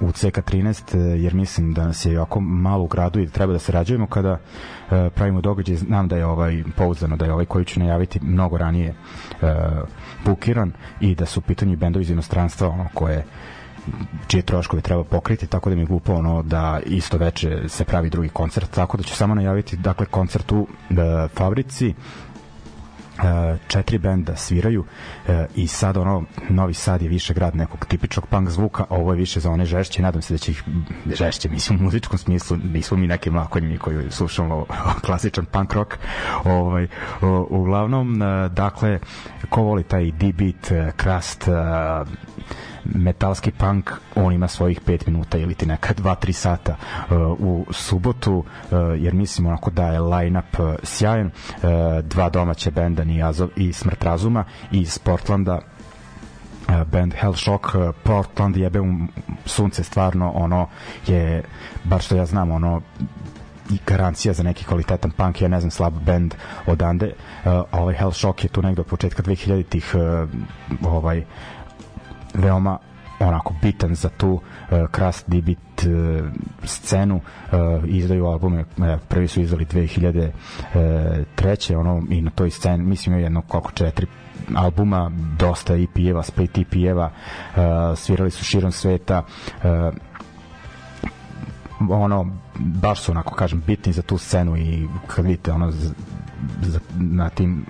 u 0.00 0.08
CK13 0.08 0.96
jer 0.98 1.34
mislim 1.34 1.74
da 1.74 1.86
nas 1.86 2.06
je 2.06 2.12
jako 2.12 2.40
malo 2.40 2.84
u 2.84 2.86
gradu 2.86 3.20
i 3.20 3.26
da 3.26 3.32
treba 3.32 3.52
da 3.52 3.58
se 3.58 3.72
rađujemo 3.72 4.06
kada 4.06 4.32
uh, 4.32 4.38
pravimo 5.14 5.40
događaj 5.40 5.76
znam 5.76 6.08
da 6.08 6.16
je 6.16 6.26
ovaj 6.26 6.62
pouzdano 6.76 7.16
da 7.16 7.24
je 7.24 7.32
ovaj 7.32 7.44
koji 7.44 7.64
ću 7.64 7.80
najaviti 7.80 8.20
mnogo 8.22 8.58
ranije 8.58 8.94
uh, 9.42 9.48
bukiran 10.24 10.72
i 11.00 11.14
da 11.14 11.26
su 11.26 11.40
u 11.40 11.42
pitanju 11.42 11.76
bendovi 11.76 12.02
iz 12.02 12.10
inostranstva 12.10 12.68
ono 12.68 12.88
koje 12.94 13.24
čije 14.26 14.42
troškove 14.42 14.82
treba 14.82 15.04
pokriti, 15.04 15.46
tako 15.46 15.70
da 15.70 15.76
mi 15.76 15.82
je 15.82 15.86
glupo 15.86 16.14
ono 16.14 16.42
da 16.42 16.80
isto 16.86 17.18
veče 17.18 17.68
se 17.68 17.84
pravi 17.84 18.10
drugi 18.10 18.28
koncert, 18.28 18.70
tako 18.70 18.96
da 18.96 19.02
ću 19.02 19.14
samo 19.14 19.34
najaviti 19.34 19.76
dakle 19.76 20.06
koncert 20.06 20.52
u 20.52 20.58
uh, 20.58 20.66
fabrici. 21.34 21.94
Uh, 23.16 23.22
četiri 23.68 23.98
benda 23.98 24.36
sviraju 24.36 24.80
uh, 24.80 25.34
i 25.54 25.66
sad 25.66 25.96
ono 25.96 26.24
Novi 26.48 26.74
Sad 26.74 27.02
je 27.02 27.08
više 27.08 27.34
grad 27.34 27.56
nekog 27.56 27.86
tipičnog 27.86 28.26
punk 28.26 28.48
zvuka 28.48 28.82
a 28.82 28.94
ovo 28.94 29.12
je 29.12 29.18
više 29.18 29.40
za 29.40 29.50
one 29.50 29.64
žešće. 29.64 30.02
Nadam 30.02 30.22
se 30.22 30.34
da 30.34 30.38
će 30.38 30.50
ih 30.50 30.62
žešće 31.14 31.48
mislim 31.48 31.78
u 31.78 31.82
muzičkom 31.82 32.18
smislu 32.18 32.56
nismo 32.56 32.96
mi 32.96 33.06
neki 33.06 33.30
mlakonji 33.30 33.78
koji 33.78 34.10
slušamo 34.10 34.66
klasičan 35.06 35.44
punk 35.44 35.72
rock 35.72 35.94
ovaj, 36.44 36.84
uh, 36.84 36.90
uglavnom 37.50 38.22
uh, 38.22 38.52
dakle 38.52 38.98
ko 39.48 39.62
voli 39.62 39.82
taj 39.82 40.04
D-beat, 40.10 40.92
crust 41.02 41.48
metalski 42.94 43.50
punk 43.50 43.90
on 44.14 44.32
ima 44.32 44.48
svojih 44.48 44.80
5 44.86 45.06
minuta 45.06 45.38
ili 45.38 45.54
ti 45.54 45.66
neka 45.66 45.94
2-3 45.94 46.32
sata 46.32 46.76
uh, 47.10 47.16
u 47.38 47.66
subotu 47.70 48.34
uh, 48.34 48.44
jer 48.96 49.14
mislim 49.14 49.46
onako 49.46 49.70
da 49.70 49.86
je 49.86 50.00
line-up 50.00 50.60
uh, 50.60 50.74
sjajan 50.82 51.26
uh, 51.26 51.62
dva 52.04 52.28
domaće 52.30 52.70
benda 52.70 53.04
Nijazov 53.04 53.48
i 53.56 53.72
Smrt 53.72 54.04
razuma 54.04 54.44
iz 54.70 54.98
Portlanda 54.98 55.54
uh, 56.68 56.82
band 56.92 57.14
Hellshock 57.14 57.64
uh, 57.74 57.94
Portland 58.02 58.56
jebe 58.56 58.80
um 58.80 59.08
sunce 59.44 59.84
stvarno 59.84 60.30
ono 60.30 60.68
je 61.06 61.42
bar 61.84 62.00
što 62.00 62.16
ja 62.16 62.26
znam 62.26 62.50
ono 62.50 62.80
i 63.70 63.78
garancija 63.86 64.34
za 64.34 64.42
neki 64.42 64.64
kvalitetan 64.64 65.10
punk, 65.10 65.42
ja 65.42 65.48
ne 65.48 65.60
znam, 65.60 65.70
slab 65.70 65.94
band 65.94 66.34
odande, 66.66 67.12
uh, 67.44 67.52
ovaj 67.72 67.94
Hellshock 67.94 68.44
je 68.44 68.48
tu 68.48 68.62
negde 68.62 68.80
od 68.80 68.86
početka 68.86 69.22
2000-ih 69.22 69.94
uh, 69.94 70.28
ovaj 70.92 71.24
veoma 72.36 72.78
onako 73.20 73.54
bitan 73.62 73.94
za 73.94 74.08
tu 74.08 74.30
uh, 74.30 74.40
Crust 74.94 75.28
Dibit 75.28 75.58
uh, 75.58 76.26
scenu 76.64 77.16
uh, 77.16 77.22
izdaju 77.84 78.26
albume 78.26 78.60
uh, 78.60 78.66
prvi 79.08 79.28
su 79.28 79.40
izdali 79.40 79.64
2003 79.64 81.74
uh, 81.74 81.80
ono 81.80 82.02
i 82.10 82.20
na 82.20 82.30
toj 82.30 82.50
sceni 82.50 82.84
mislim 82.84 83.16
je 83.16 83.22
jedno 83.22 83.42
koliko 83.42 83.72
četiri 83.72 84.06
albuma 84.54 85.10
dosta 85.38 85.74
EP-eva 85.74 86.22
split 86.22 86.58
EP-eva 86.58 87.10
uh, 87.10 87.98
svirali 87.98 88.30
su 88.30 88.44
širom 88.44 88.72
sveta 88.72 89.22
uh, 89.64 89.94
ono 91.90 92.26
baš 92.58 93.00
su 93.00 93.12
onako 93.12 93.34
kažem 93.34 93.62
bitni 93.66 93.92
za 93.92 94.02
tu 94.02 94.18
scenu 94.18 94.56
i 94.56 94.88
kad 95.06 95.24
vidite 95.24 95.52
ono 95.52 95.72
na 96.98 97.28
tim 97.28 97.66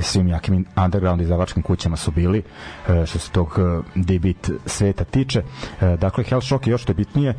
svim 0.00 0.28
jakim 0.28 0.64
underground 0.84 1.20
izdavačkim 1.20 1.62
kućama 1.62 1.96
su 1.96 2.10
bili 2.10 2.42
e, 2.88 3.06
što 3.06 3.18
se 3.18 3.30
tog 3.30 3.58
e, 3.58 3.82
debit 3.94 4.50
sveta 4.66 5.04
tiče. 5.04 5.42
E, 5.80 5.96
dakle, 5.96 6.24
Hellshock 6.24 6.66
je 6.66 6.70
još 6.70 6.82
što 6.82 6.90
je 6.90 6.94
bitnije. 6.94 7.34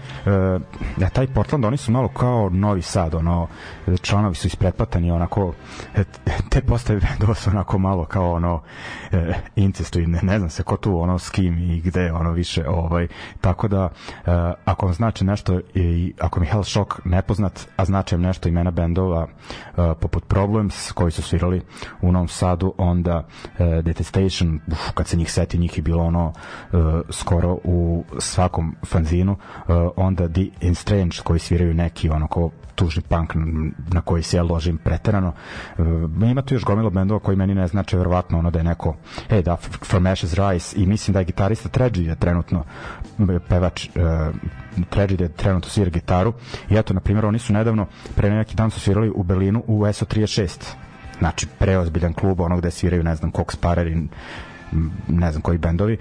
Ja, 0.98 1.10
taj 1.10 1.28
Portland, 1.28 1.66
oni 1.66 1.78
su 1.78 1.92
malo 1.92 2.08
kao 2.08 2.50
Novi 2.50 2.82
Sad, 2.82 3.16
ono, 3.16 3.48
članovi 4.02 4.36
su 4.36 4.48
isprepatani, 4.48 5.12
onako, 5.12 5.54
te 6.50 6.62
postave 6.62 7.00
bendova 7.00 7.34
su 7.34 7.50
onako 7.50 7.78
malo 7.78 8.06
kao 8.06 8.32
ono 8.34 8.62
incestuivne, 9.56 10.20
ne 10.22 10.38
znam 10.38 10.50
se 10.50 10.64
ko 10.64 10.78
tu, 10.78 11.00
ono, 11.00 11.20
s 11.20 11.30
kim 11.30 11.58
i 11.58 11.82
gde, 11.82 12.12
ono, 12.12 12.32
više, 12.32 12.70
ovaj, 12.70 13.08
tako 13.42 13.68
da, 13.68 13.90
ako 14.66 14.86
vam 14.86 14.96
znači 14.96 15.26
nešto 15.26 15.60
i 15.74 16.14
ako 16.20 16.40
mi 16.40 16.46
Hellshock 16.46 17.06
nepoznat, 17.06 17.68
a 17.78 17.86
značajem 17.86 18.22
nešto 18.22 18.50
imena 18.50 18.72
bendova 18.72 19.28
poput 20.00 20.28
Problems, 20.68 20.92
koji 20.92 21.12
su 21.12 21.22
svirali 21.22 21.62
u 22.02 22.12
Novom 22.12 22.28
Sadu, 22.28 22.74
onda 22.78 23.18
uh, 23.18 23.84
Detestation, 23.84 24.60
uf, 24.68 24.92
kad 24.94 25.08
se 25.08 25.18
njih 25.18 25.32
seti, 25.32 25.58
njih 25.58 25.78
je 25.78 25.82
bilo 25.82 26.04
ono 26.04 26.28
uh, 26.28 26.80
skoro 27.10 27.58
u 27.64 28.04
svakom 28.20 28.76
fanzinu, 28.86 29.32
uh, 29.32 29.76
onda 29.96 30.30
The 30.30 30.74
Strange 30.74 31.18
koji 31.24 31.40
sviraju 31.40 31.74
neki 31.74 32.10
ono 32.10 32.28
ko 32.28 32.52
tužni 32.78 33.02
punk 33.02 33.34
na 33.94 34.02
koji 34.02 34.24
se 34.24 34.38
ja 34.38 34.44
ložim 34.44 34.78
preterano. 34.78 35.34
Uh, 35.78 35.86
ima 36.32 36.42
tu 36.42 36.54
još 36.54 36.64
gomilo 36.64 36.90
bendova 36.90 37.20
koji 37.20 37.38
meni 37.38 37.56
ne 37.56 37.68
znače 37.68 37.98
verovatno 37.98 38.40
ono 38.40 38.52
da 38.52 38.60
je 38.60 38.64
neko 38.64 38.96
e 39.30 39.42
da 39.42 39.56
From 39.90 40.06
Ashes 40.06 40.34
Rise 40.34 40.76
i 40.82 40.86
mislim 40.86 41.14
da 41.14 41.20
je 41.20 41.26
gitarista 41.26 41.70
Tragedy 41.70 42.16
trenutno 42.16 42.64
pevač 43.50 43.88
uh, 43.88 43.94
Tragedy 44.90 45.30
trenutno 45.36 45.70
svira 45.70 45.90
gitaru 45.90 46.34
i 46.70 46.76
eto 46.78 46.94
na 46.94 47.00
primjer 47.00 47.26
oni 47.26 47.40
su 47.40 47.54
nedavno 47.54 47.88
pre 48.16 48.30
neki 48.30 48.56
dan 48.56 48.72
su 48.72 48.80
svirali 48.80 49.12
u 49.16 49.24
Berlinu 49.24 49.64
u 49.68 49.82
SO36 49.82 50.57
znači 51.20 51.48
preozbiljan 51.60 52.14
klub 52.14 52.40
ono 52.40 52.58
gde 52.58 52.72
sviraju 52.72 53.04
ne 53.04 53.16
znam 53.16 53.32
Cox 53.32 53.56
Parer 53.56 53.88
i 53.88 54.08
ne 55.08 55.32
znam 55.32 55.42
koji 55.42 55.58
bendovi 55.58 55.98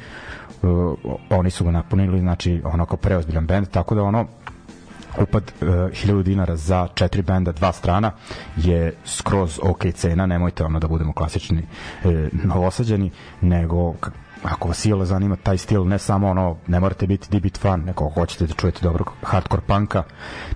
uh, 0.63 0.99
oni 1.31 1.51
su 1.51 1.65
ga 1.65 1.71
napunili 1.71 2.21
znači 2.21 2.63
ono 2.65 2.87
kao 2.87 2.97
preozbiljan 2.97 3.47
bend 3.47 3.69
tako 3.69 3.95
da 3.95 4.03
ono 4.03 4.27
upad 5.23 5.53
uh, 5.61 5.69
1000 5.69 6.23
dinara 6.23 6.57
za 6.57 6.89
četiri 6.95 7.23
benda, 7.23 7.53
dva 7.53 7.73
strana 7.73 8.13
je 8.57 8.95
skroz 9.05 9.61
ok 9.63 9.83
cena, 9.95 10.27
nemojte 10.27 10.65
ono 10.65 10.79
da 10.79 10.89
budemo 10.89 11.13
klasični 11.13 11.63
e, 12.05 12.29
novosađeni, 12.45 13.11
nego 13.41 13.95
ako 14.43 14.69
vas 14.69 14.79
sile 14.79 15.07
zanima 15.07 15.37
taj 15.37 15.59
stil, 15.59 15.85
ne 15.89 15.99
samo 15.99 16.29
ono, 16.31 16.57
ne 16.67 16.81
morate 16.81 17.07
biti 17.07 17.29
dibit 17.31 17.59
fan, 17.59 17.81
neko 17.81 18.09
hoćete 18.09 18.47
da 18.47 18.55
čujete 18.55 18.81
dobro 18.83 19.05
hardcore 19.23 19.63
punka, 19.67 20.03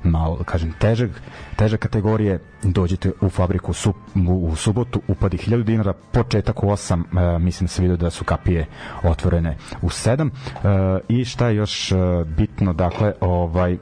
malo, 0.02 0.38
kažem, 0.44 0.72
težeg, 0.78 1.10
teže 1.56 1.76
kategorije, 1.76 2.40
dođite 2.62 3.12
u 3.20 3.30
fabriku 3.30 3.72
su, 3.72 3.94
u, 4.28 4.48
u 4.48 4.56
subotu, 4.56 5.02
upadi 5.08 5.36
1000 5.36 5.62
dinara, 5.62 5.92
početak 5.92 6.62
u 6.62 6.66
8, 6.66 7.34
e, 7.34 7.38
mislim 7.38 7.66
da 7.66 7.68
se 7.68 7.82
vidio 7.82 7.96
da 7.96 8.10
su 8.10 8.24
kapije 8.24 8.66
otvorene 9.02 9.56
u 9.82 9.88
7 9.88 10.30
e, 10.30 11.00
i 11.08 11.24
šta 11.24 11.48
je 11.48 11.56
još 11.56 11.92
e, 11.92 11.96
bitno, 12.36 12.72
dakle, 12.72 13.12
ovaj, 13.20 13.78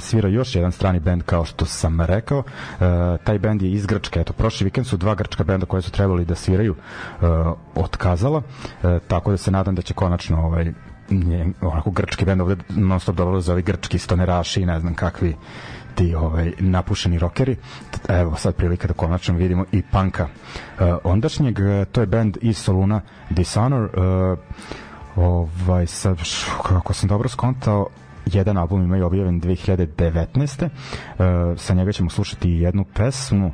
svira 0.00 0.28
još 0.28 0.54
jedan 0.54 0.72
strani 0.72 1.00
bend 1.00 1.22
kao 1.22 1.44
što 1.44 1.66
sam 1.66 2.00
rekao. 2.00 2.38
E, 2.38 2.84
taj 3.24 3.38
bend 3.38 3.62
je 3.62 3.72
iz 3.72 3.86
Grčke. 3.86 4.20
Eto, 4.20 4.32
prošli 4.32 4.64
vikend 4.64 4.86
su 4.86 4.96
dva 4.96 5.14
grčka 5.14 5.44
benda 5.44 5.66
koje 5.66 5.82
su 5.82 5.90
trebali 5.90 6.24
da 6.24 6.34
sviraju 6.34 6.74
e, 6.74 7.26
otkazala. 7.74 8.42
E, 8.82 8.98
tako 9.08 9.30
da 9.30 9.36
se 9.36 9.50
nadam 9.50 9.74
da 9.74 9.82
će 9.82 9.94
konačno 9.94 10.44
ovaj 10.46 10.72
nje, 11.10 11.46
onako 11.60 11.90
grčki 11.90 12.24
bend 12.24 12.40
ovde 12.40 12.56
non 12.68 13.00
stop 13.00 13.16
dolaze 13.16 13.52
ovi 13.52 13.62
grčki 13.62 13.98
stoneraši 13.98 14.62
i 14.62 14.66
ne 14.66 14.80
znam 14.80 14.94
kakvi 14.94 15.36
ti 15.94 16.14
ovaj 16.14 16.52
napušeni 16.58 17.18
rokeri. 17.18 17.56
Evo 18.08 18.36
sad 18.36 18.54
prilika 18.54 18.88
da 18.88 18.94
konačno 18.94 19.34
vidimo 19.34 19.64
i 19.72 19.82
panka 19.82 20.24
uh, 20.24 20.86
ondašnjeg. 21.04 21.58
To 21.92 22.00
je 22.00 22.06
bend 22.06 22.36
iz 22.40 22.58
Soluna 22.58 23.00
Dishonor. 23.30 23.82
Uh, 23.82 24.38
ovaj 25.16 25.86
sad 25.86 26.18
kako 26.62 26.92
sam 26.92 27.08
dobro 27.08 27.28
skontao 27.28 27.86
jedan 28.32 28.56
album 28.56 28.82
imaju 28.82 29.06
objavljen 29.06 29.40
2019. 29.40 30.64
Uh, 30.64 31.58
sa 31.58 31.74
njega 31.74 31.92
ćemo 31.92 32.10
slušati 32.10 32.50
jednu 32.50 32.84
pesmu 32.94 33.52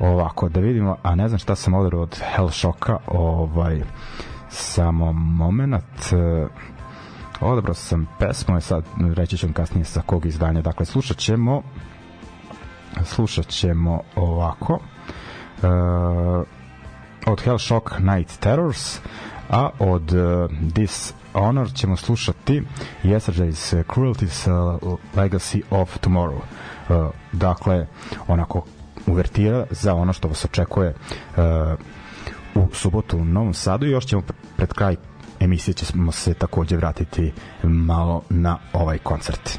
ovako 0.00 0.48
da 0.48 0.60
vidimo, 0.60 0.96
a 1.02 1.14
ne 1.14 1.28
znam 1.28 1.38
šta 1.38 1.54
sam 1.54 1.74
odario 1.74 2.02
od 2.02 2.20
Hellshocka 2.34 2.96
ovaj 3.06 3.82
samo 4.48 5.12
moment 5.12 6.12
uh, 6.12 6.50
odabrao 7.40 7.74
sam 7.74 8.06
pesmu 8.18 8.54
je 8.54 8.60
sad 8.60 8.84
reći 9.14 9.36
ću 9.36 9.48
kasnije 9.52 9.84
sa 9.84 10.02
kog 10.06 10.26
izdanja 10.26 10.62
dakle 10.62 10.86
slušat 10.86 11.16
ćemo 11.16 11.62
slušat 13.04 13.46
ćemo 13.46 14.00
ovako 14.16 14.72
uh, 14.72 16.46
od 17.26 17.40
Hellshock 17.40 17.98
Night 17.98 18.40
Terrors 18.40 19.00
a 19.50 19.70
od 19.78 20.12
uh, 20.12 20.50
This 20.74 21.14
Honor 21.38 21.72
ćemo 21.74 21.96
slušati 21.96 22.62
Yesterday's 23.04 23.84
Cruelty's 23.84 24.50
uh, 24.82 24.98
Legacy 25.16 25.62
of 25.70 25.98
Tomorrow. 26.00 26.40
Uh, 26.88 27.10
dakle, 27.32 27.86
onako 28.28 28.64
uvertira 29.06 29.66
za 29.70 29.94
ono 29.94 30.12
što 30.12 30.28
vas 30.28 30.44
očekuje 30.44 30.94
uh, 30.94 31.44
u 32.54 32.74
subotu 32.74 33.18
u 33.18 33.24
Novom 33.24 33.54
Sadu 33.54 33.86
i 33.86 33.90
još 33.90 34.06
ćemo 34.06 34.22
pred 34.56 34.72
kraj 34.72 34.96
emisije 35.40 35.74
ćemo 35.74 36.12
se 36.12 36.34
takođe 36.34 36.76
vratiti 36.76 37.32
malo 37.62 38.22
na 38.28 38.58
ovaj 38.72 38.98
koncert. 38.98 39.58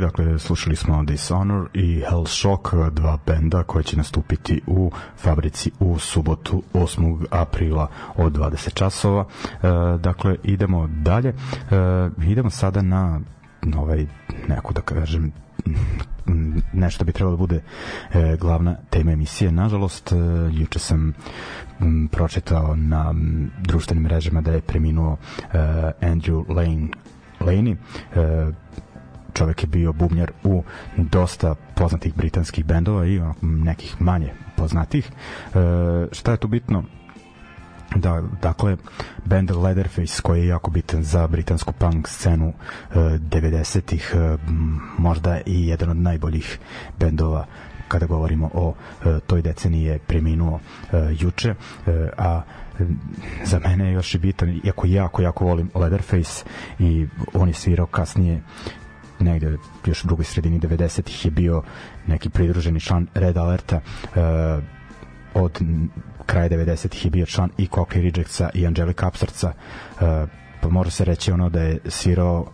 dakle, 0.00 0.38
slušali 0.38 0.76
smo 0.76 1.04
Dishonor 1.04 1.68
i 1.74 2.02
Hellshock, 2.10 2.74
dva 2.92 3.18
benda 3.26 3.62
koji 3.62 3.84
će 3.84 3.96
nastupiti 3.96 4.60
u 4.66 4.90
fabrici 5.16 5.70
u 5.80 5.98
subotu 5.98 6.62
8. 6.74 7.24
aprila 7.30 7.88
od 8.16 8.32
20 8.32 8.74
časova. 8.74 9.24
E, 9.24 9.58
dakle, 9.98 10.36
idemo 10.44 10.86
dalje. 10.86 11.28
E, 11.28 11.34
idemo 12.26 12.50
sada 12.50 12.82
na 12.82 13.20
ovaj, 13.76 14.06
neku 14.48 14.72
da 14.72 14.80
kažem, 14.80 15.32
nešto 16.72 17.04
bi 17.04 17.12
trebalo 17.12 17.36
da 17.36 17.40
bude 17.40 17.62
e, 18.12 18.36
glavna 18.40 18.76
tema 18.90 19.12
emisije. 19.12 19.52
Nažalost, 19.52 20.12
e, 20.12 20.16
juče 20.52 20.78
sam 20.78 21.14
m, 21.80 22.08
pročitao 22.12 22.76
na 22.76 23.10
m, 23.10 23.50
društvenim 23.58 24.02
mrežama 24.04 24.40
da 24.40 24.52
je 24.52 24.60
preminuo 24.60 25.16
e, 25.16 25.46
Andrew 26.00 26.44
Lane 26.48 26.88
Laney, 27.40 27.76
e, 28.14 28.52
čovek 29.36 29.62
je 29.62 29.66
bio 29.66 29.92
bubnjar 29.92 30.32
u 30.44 30.62
dosta 30.96 31.54
poznatih 31.74 32.14
britanskih 32.14 32.64
bendova 32.64 33.06
i 33.06 33.20
nekih 33.42 34.00
manje 34.00 34.32
poznatih. 34.56 35.10
E, 35.10 35.58
šta 36.12 36.32
je 36.32 36.36
tu 36.36 36.48
bitno? 36.48 36.84
Da, 37.96 38.22
dakle, 38.42 38.76
band 39.24 39.50
Leatherface 39.50 40.22
koji 40.22 40.40
je 40.40 40.46
jako 40.46 40.70
bitan 40.70 41.02
za 41.02 41.26
britansku 41.26 41.72
punk 41.72 42.08
scenu 42.08 42.48
e, 42.48 42.94
90-ih, 42.94 44.14
e, 44.14 44.38
možda 44.98 45.40
i 45.46 45.68
jedan 45.68 45.90
od 45.90 45.96
najboljih 45.96 46.58
bendova 46.98 47.46
kada 47.88 48.06
govorimo 48.06 48.50
o 48.54 48.74
e, 49.04 49.20
toj 49.26 49.42
deceniji 49.42 49.84
je 49.84 49.98
preminuo 49.98 50.60
e, 50.92 51.14
juče, 51.18 51.54
e, 51.86 52.08
a 52.18 52.42
za 53.44 53.58
mene 53.58 53.86
je 53.86 53.92
još 53.92 54.14
i 54.14 54.18
bitan, 54.18 54.60
iako 54.64 54.86
jako, 54.86 55.22
jako 55.22 55.44
volim 55.44 55.70
Leatherface 55.74 56.44
i 56.78 57.06
on 57.34 57.48
je 57.48 57.54
svirao 57.54 57.86
kasnije 57.86 58.42
negde 59.20 59.56
još 59.86 60.04
u 60.04 60.06
drugoj 60.06 60.24
sredini 60.24 60.60
90-ih 60.60 61.24
je 61.24 61.30
bio 61.30 61.62
neki 62.06 62.30
pridruženi 62.30 62.80
član 62.80 63.06
Red 63.14 63.36
Alerta 63.36 63.76
uh, 63.76 64.62
od 65.34 65.60
kraja 66.26 66.48
90-ih 66.48 67.04
je 67.04 67.10
bio 67.10 67.26
član 67.26 67.50
i 67.58 67.66
Cockney 67.66 68.14
Rejectsa 68.14 68.50
i 68.54 68.66
Angelica 68.66 69.08
Upstartsa 69.08 69.52
uh, 69.52 70.00
pa 70.60 70.68
može 70.68 70.90
se 70.90 71.04
reći 71.04 71.32
ono 71.32 71.48
da 71.48 71.60
je 71.60 71.78
svirao 71.88 72.46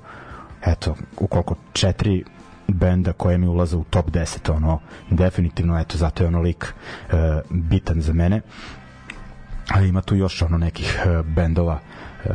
eto, 0.67 0.97
ukoliko 1.19 1.55
četiri 1.73 2.25
benda 2.69 3.13
koje 3.13 3.39
mi 3.39 3.47
ulaze 3.47 3.77
u 3.77 3.85
top 3.85 4.11
10 4.11 4.53
ono, 4.53 4.81
definitivno, 5.11 5.81
eto, 5.81 5.99
zato 5.99 6.23
je 6.23 6.29
ono 6.29 6.41
lik 6.41 6.65
uh, 6.65 7.13
bitan 7.51 8.01
za 8.01 8.13
mene. 8.13 8.41
Ali 9.69 9.89
ima 9.89 10.03
tu 10.03 10.17
još 10.17 10.43
ono 10.43 10.59
nekih 10.59 11.01
uh, 11.07 11.27
bendova 11.27 11.79
uh, 12.25 12.33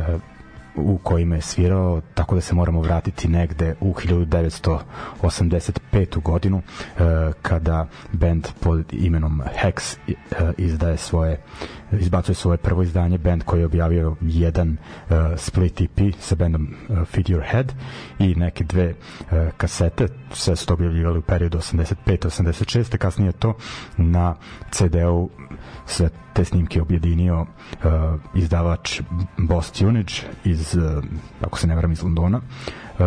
u 0.78 0.98
kojima 0.98 1.34
je 1.34 1.42
svirao, 1.42 2.00
tako 2.14 2.34
da 2.34 2.40
se 2.40 2.54
moramo 2.54 2.80
vratiti 2.80 3.28
negde 3.28 3.74
u 3.80 3.94
1985. 3.94 6.22
godinu 6.22 6.58
e, 6.58 6.62
kada 7.42 7.86
band 8.12 8.48
pod 8.60 8.92
imenom 8.92 9.42
Hex 9.62 9.96
e, 10.08 10.14
izdaje 10.56 10.96
svoje 10.96 11.40
izbacuje 11.92 12.34
svoje 12.34 12.58
prvo 12.58 12.82
izdanje, 12.82 13.18
band 13.18 13.42
koji 13.44 13.60
je 13.60 13.66
objavio 13.66 14.16
jedan 14.20 14.70
uh, 14.70 15.16
split 15.36 15.80
EP 15.80 16.14
sa 16.18 16.34
bandom 16.34 16.68
uh, 16.88 17.04
Feed 17.04 17.26
Your 17.26 17.42
Head 17.50 17.72
i 18.18 18.34
neke 18.34 18.64
dve 18.64 18.90
uh, 18.90 19.28
kasete, 19.56 20.08
sve 20.32 20.56
su 20.56 20.66
to 20.66 20.74
objavljivali 20.74 21.18
u 21.18 21.22
periodu 21.22 21.58
85-86, 21.58 22.96
kasnije 22.96 23.32
to 23.32 23.54
na 23.96 24.34
CD-u 24.70 25.30
sve 25.86 26.08
te 26.32 26.44
snimke 26.44 26.82
objedinio 26.82 27.40
uh, 27.40 27.46
izdavač 28.34 29.00
Boss 29.36 29.72
Tunage 29.72 30.12
iz, 30.44 30.74
uh, 30.74 31.04
ako 31.40 31.58
se 31.58 31.66
ne 31.66 31.74
varam, 31.74 31.92
iz 31.92 32.02
Londona. 32.02 32.40
Uh, 32.98 33.04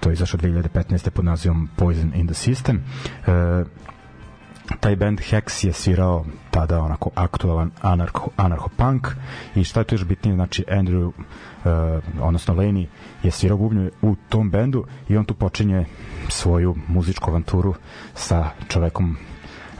to 0.00 0.10
je 0.10 0.12
izašao 0.12 0.40
2015. 0.40 1.10
pod 1.10 1.24
nazivom 1.24 1.68
Poison 1.76 2.12
in 2.14 2.26
the 2.26 2.34
System. 2.34 2.78
Uh, 3.26 3.66
taj 4.80 4.96
band 4.96 5.20
Hex 5.20 5.66
je 5.66 5.72
svirao 5.72 6.24
tada 6.50 6.80
onako 6.80 7.10
aktualan 7.14 7.70
anarcho, 7.82 8.28
anarcho-punk 8.36 9.08
i 9.54 9.64
šta 9.64 9.80
je 9.80 9.84
to 9.84 9.94
još 9.94 10.04
bitnije, 10.04 10.34
znači 10.34 10.64
Andrew 10.68 11.06
uh, 11.06 11.12
odnosno 12.20 12.54
Lenny 12.54 12.86
je 13.22 13.30
svirao 13.30 13.58
bubnju 13.58 13.90
u 14.02 14.16
tom 14.28 14.50
bendu 14.50 14.84
i 15.08 15.16
on 15.16 15.24
tu 15.24 15.34
počinje 15.34 15.86
svoju 16.28 16.76
muzičku 16.88 17.30
avanturu 17.30 17.74
sa 18.14 18.50
čovekom 18.68 19.16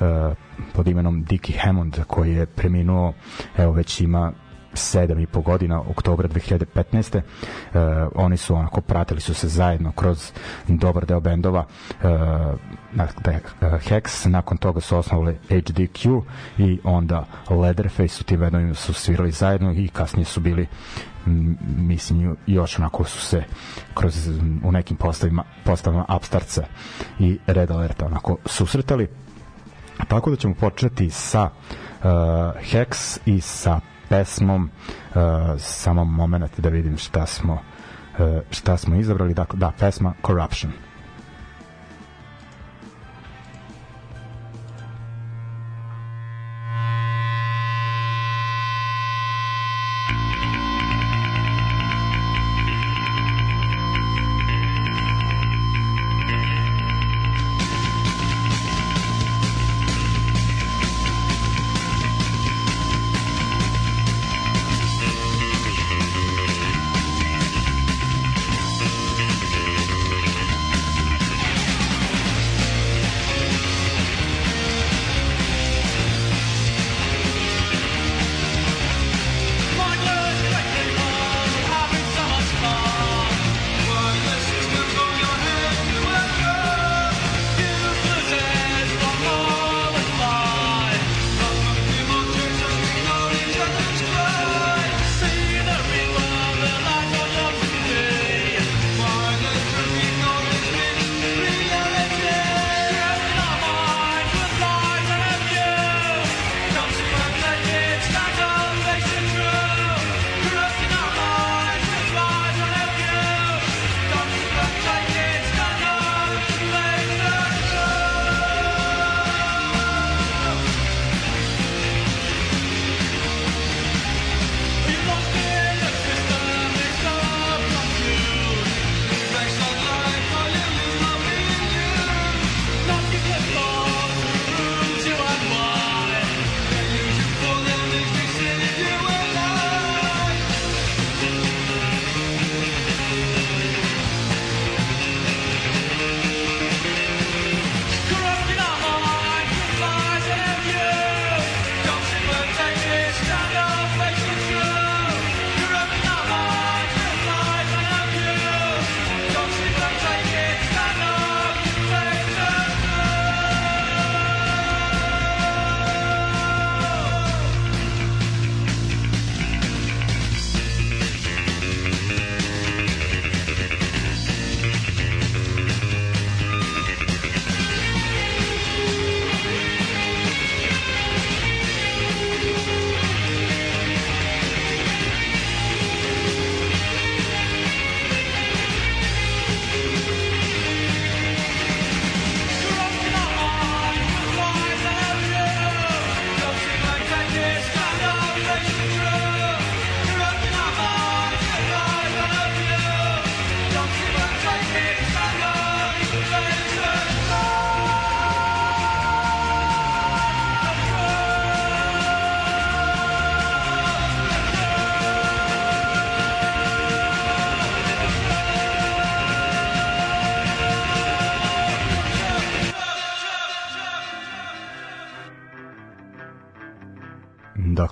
uh, 0.00 0.36
pod 0.72 0.88
imenom 0.88 1.24
Dickie 1.24 1.58
Hammond 1.58 1.98
koji 2.06 2.34
je 2.34 2.46
preminuo 2.46 3.12
evo 3.56 3.72
već 3.72 4.00
ima 4.00 4.32
sedam 4.74 5.18
i 5.18 5.26
po 5.26 5.40
godina, 5.40 5.80
oktobra 5.80 6.28
2015. 6.28 7.16
Uh, 7.16 7.80
oni 8.14 8.36
su 8.36 8.54
onako 8.54 8.80
pratili 8.80 9.20
su 9.20 9.34
se 9.34 9.48
zajedno 9.48 9.92
kroz 9.92 10.32
dobar 10.68 11.06
deo 11.06 11.20
bendova 11.20 11.64
na, 12.92 13.08
da, 13.24 13.30
uh, 13.30 13.72
Hex, 13.72 14.26
nakon 14.28 14.58
toga 14.58 14.80
su 14.80 14.96
osnovali 14.96 15.38
HDQ 15.48 16.22
i 16.58 16.78
onda 16.84 17.26
Leatherface 17.50 18.08
su 18.08 18.24
ti 18.24 18.36
bendovi 18.36 18.74
su 18.74 18.92
svirali 18.92 19.30
zajedno 19.30 19.72
i 19.72 19.88
kasnije 19.88 20.24
su 20.24 20.40
bili 20.40 20.66
mislim 21.76 22.36
još 22.46 22.78
onako 22.78 23.04
su 23.04 23.20
se 23.20 23.42
kroz 23.94 24.28
u 24.64 24.72
nekim 24.72 24.96
postavima 24.96 25.44
postavama 25.64 26.04
Upstartsa 26.16 26.64
i 27.18 27.38
Red 27.46 27.70
Alerta 27.70 28.06
onako 28.06 28.36
susretali 28.46 29.08
tako 30.08 30.30
da 30.30 30.36
ćemo 30.36 30.54
početi 30.54 31.10
sa 31.10 31.42
uh, 31.44 32.08
Hex 32.72 33.18
i 33.26 33.40
sa 33.40 33.80
pesmom 34.10 34.70
uh, 35.14 35.20
samo 35.58 36.04
moment 36.04 36.60
da 36.60 36.68
vidim 36.68 36.98
šta 36.98 37.26
smo 37.26 37.52
uh, 37.52 38.40
šta 38.50 38.76
smo 38.76 38.96
izabrali. 38.96 39.34
Dakle 39.34 39.58
da 39.58 39.72
pesma 39.78 40.14
Corruption 40.26 40.72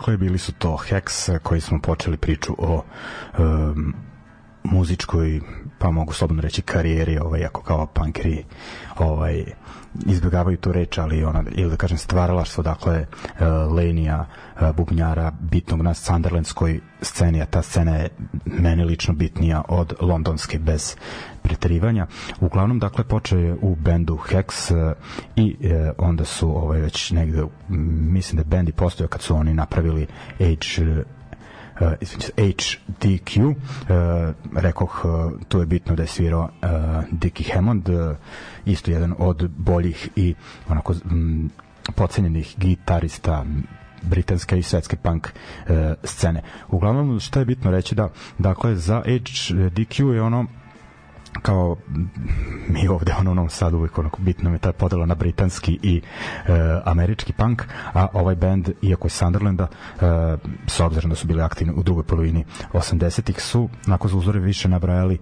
Dakle, 0.08 0.16
bili 0.16 0.38
su 0.38 0.52
to 0.52 0.76
Hex, 0.88 1.38
koji 1.42 1.60
smo 1.60 1.78
počeli 1.80 2.16
priču 2.16 2.54
o 2.58 2.84
um, 3.38 3.94
muzičkoj, 4.64 5.40
pa 5.78 5.90
mogu 5.90 6.12
slobodno 6.12 6.42
reći 6.42 6.62
karijeri, 6.62 7.18
ovaj, 7.18 7.44
ako 7.44 7.62
kao 7.62 7.86
punkeri 7.86 8.44
ovaj, 8.98 9.44
izbjegavaju 10.06 10.56
tu 10.56 10.72
reč, 10.72 10.98
ali 10.98 11.24
ona, 11.24 11.42
ili 11.50 11.70
da 11.70 11.76
kažem 11.76 11.98
stvaralaštvo, 11.98 12.62
dakle, 12.62 13.00
uh, 13.00 13.74
Lenija, 13.74 14.26
uh, 14.60 14.76
bubnjara, 14.76 15.32
bitnog 15.40 15.82
na 15.82 15.94
Sunderlandskoj 15.94 16.80
sceni, 17.02 17.42
a 17.42 17.46
ta 17.46 17.62
scena 17.62 17.96
je 17.96 18.08
meni 18.44 18.84
lično 18.84 19.14
bitnija 19.14 19.62
od 19.68 19.94
londonske 20.00 20.58
bez 20.58 20.96
preterivanja. 21.48 22.06
Uglavnom, 22.40 22.78
dakle, 22.78 23.04
počeo 23.04 23.56
u 23.62 23.74
bendu 23.74 24.16
Hex 24.16 24.72
uh, 24.72 24.92
i 25.36 25.56
uh, 25.60 25.70
onda 25.98 26.24
su 26.24 26.56
ovaj, 26.56 26.80
već 26.80 27.10
negde, 27.10 27.44
mislim 27.68 28.36
da 28.36 28.40
je 28.40 28.44
bend 28.44 28.68
i 28.68 28.72
postojao 28.72 29.08
kad 29.08 29.22
su 29.22 29.36
oni 29.36 29.54
napravili 29.54 30.06
Age 30.40 30.90
uh, 30.90 31.92
HDQ 32.36 33.48
uh, 33.48 33.54
rekoh 34.56 35.04
uh, 35.04 35.32
tu 35.48 35.60
je 35.60 35.66
bitno 35.66 35.94
da 35.96 36.02
je 36.02 36.06
svirao 36.06 36.42
uh, 36.42 37.04
Dickie 37.10 37.54
Hammond 37.54 37.88
uh, 37.88 38.16
isto 38.66 38.90
jedan 38.90 39.14
od 39.18 39.50
boljih 39.56 40.08
i 40.16 40.34
onako 40.68 40.94
um, 41.10 41.50
pocenjenih 41.94 42.54
gitarista 42.58 43.44
britanske 44.02 44.58
i 44.58 44.62
svetske 44.62 44.96
punk 44.96 45.28
e, 45.68 45.94
scene. 46.04 46.42
Uglavnom, 46.68 47.20
šta 47.20 47.38
je 47.38 47.44
bitno 47.44 47.70
reći 47.70 47.94
da, 47.94 48.08
dakle, 48.38 48.76
za 48.76 49.02
HDQ 49.06 50.12
je 50.12 50.22
ono 50.22 50.46
kao 51.42 51.76
mi 52.68 52.88
ovde 52.88 53.14
ono, 53.20 53.30
onom 53.30 53.48
sad 53.48 53.74
uvijek 53.74 53.98
onako 53.98 54.22
bitno 54.22 54.52
je 54.52 54.58
ta 54.58 54.72
podela 54.72 55.06
na 55.06 55.14
britanski 55.14 55.78
i 55.82 56.02
e, 56.46 56.52
američki 56.84 57.32
punk, 57.32 57.62
a 57.92 58.06
ovaj 58.12 58.34
band 58.34 58.70
iako 58.82 59.06
je 59.06 59.10
Sunderlanda 59.10 59.66
e, 59.66 60.36
s 60.66 60.80
obzirom 60.80 61.10
da 61.10 61.16
su 61.16 61.26
bili 61.26 61.42
aktivni 61.42 61.72
u 61.76 61.82
drugoj 61.82 62.04
polovini 62.04 62.44
80-ih 62.72 63.42
su 63.42 63.68
nakon 63.86 64.10
za 64.10 64.16
uzore 64.16 64.40
više 64.40 64.68
nabrajali 64.68 65.14
e, 65.14 65.18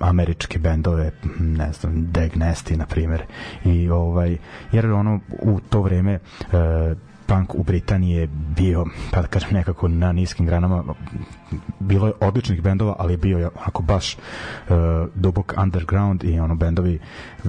američke 0.00 0.58
bendove 0.58 1.10
ne 1.38 1.72
znam, 1.72 2.12
Dag 2.12 2.30
Nasty 2.30 2.76
na 2.76 2.86
primjer 2.86 3.22
i 3.64 3.90
ovaj, 3.90 4.36
jer 4.72 4.86
ono 4.86 5.20
u 5.42 5.60
to 5.60 5.82
vreme 5.82 6.12
e, 6.12 6.18
punk 7.26 7.54
u 7.54 7.62
Britaniji 7.62 8.10
je 8.10 8.28
bio, 8.56 8.84
pa 9.10 9.22
da 9.22 9.26
kažem 9.26 9.48
nekako 9.52 9.88
na 9.88 10.12
niskim 10.12 10.46
granama, 10.46 10.84
bilo 11.78 12.06
je 12.06 12.12
odličnih 12.20 12.62
bendova, 12.62 12.96
ali 12.98 13.12
je 13.12 13.16
bio 13.16 13.38
je 13.38 13.48
onako 13.56 13.82
baš 13.82 14.16
uh, 14.16 14.74
dubok 15.14 15.54
underground 15.62 16.24
i 16.24 16.38
ono 16.38 16.54
bendovi 16.54 16.98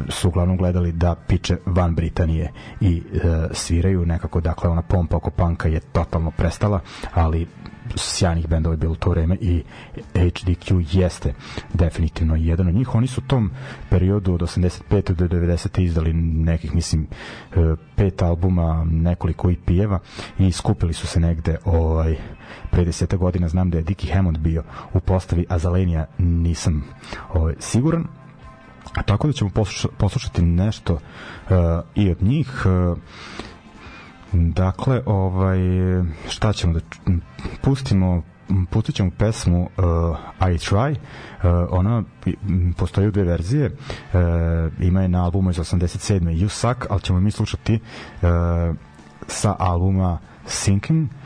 su 0.10 0.28
uglavnom 0.28 0.58
gledali 0.58 0.92
da 0.92 1.16
piče 1.28 1.58
van 1.66 1.96
Britanije 1.96 2.52
i 2.82 3.04
uh, 3.14 3.22
sviraju 3.52 4.06
nekako, 4.06 4.42
dakle 4.42 4.70
ona 4.70 4.82
pompa 4.82 5.18
oko 5.18 5.30
panka 5.30 5.68
je 5.68 5.80
totalno 5.80 6.32
prestala, 6.32 6.80
ali 7.14 7.48
sjajnih 7.96 8.48
bendova 8.48 8.74
je 8.74 8.78
bilo 8.78 8.96
to 8.96 9.10
vreme 9.10 9.38
i 9.42 9.64
HDQ 10.14 10.86
jeste 10.92 11.34
definitivno 11.74 12.36
jedan 12.36 12.68
od 12.68 12.74
njih. 12.74 12.96
Oni 12.96 13.08
su 13.08 13.22
u 13.22 13.28
tom 13.28 13.52
periodu 13.90 14.34
od 14.34 14.42
85. 14.42 15.14
do 15.14 15.28
90. 15.28 15.82
izdali 15.82 16.14
nekih, 16.14 16.76
mislim, 16.76 17.08
e, 17.52 17.76
pet 17.96 18.22
albuma, 18.22 18.86
nekoliko 18.92 19.50
EP-eva 19.50 20.00
i 20.40 20.52
skupili 20.52 20.94
su 20.94 21.08
se 21.08 21.20
negde 21.20 21.58
ovaj, 21.66 22.16
pre 22.72 22.86
deseta 22.86 23.18
godina. 23.18 23.48
Znam 23.48 23.70
da 23.70 23.78
je 23.78 23.84
Dickie 23.92 24.14
Hammond 24.14 24.38
bio 24.38 24.64
u 24.94 25.00
postavi, 25.00 25.46
a 25.50 25.58
Zalenija 25.58 26.06
nisam 26.18 26.84
ovaj, 27.34 27.56
siguran. 27.60 28.08
Tako 29.06 29.28
da 29.28 29.34
ćemo 29.34 29.50
poslušati 29.98 30.42
nešto 30.42 30.94
uh, 30.94 31.00
i 31.96 32.12
od 32.12 32.24
njih. 32.24 32.66
Uh, 32.66 32.98
Dakle, 34.34 35.02
ovaj, 35.06 35.58
šta 36.30 36.54
ćemo 36.54 36.74
da 36.74 36.80
pustimo 37.62 38.22
pustit 38.70 38.96
ćemo 38.96 39.12
pesmu 39.18 39.62
uh, 39.62 40.18
I 40.40 40.58
Try 40.58 40.92
uh, 40.92 41.50
ona 41.70 42.04
postoji 42.78 43.08
u 43.08 43.12
dve 43.12 43.24
verzije 43.24 43.66
uh, 43.66 44.20
ima 44.80 45.02
je 45.02 45.08
na 45.08 45.24
albumu 45.24 45.50
iz 45.50 45.58
87. 45.58 46.20
You 46.20 46.48
Suck, 46.48 46.86
ali 46.90 47.02
ćemo 47.02 47.20
mi 47.20 47.32
slušati 47.32 47.74
uh, 48.22 48.30
sa 49.28 49.56
albuma 49.60 50.18
Sinking 50.46 51.10
uh, 51.10 51.21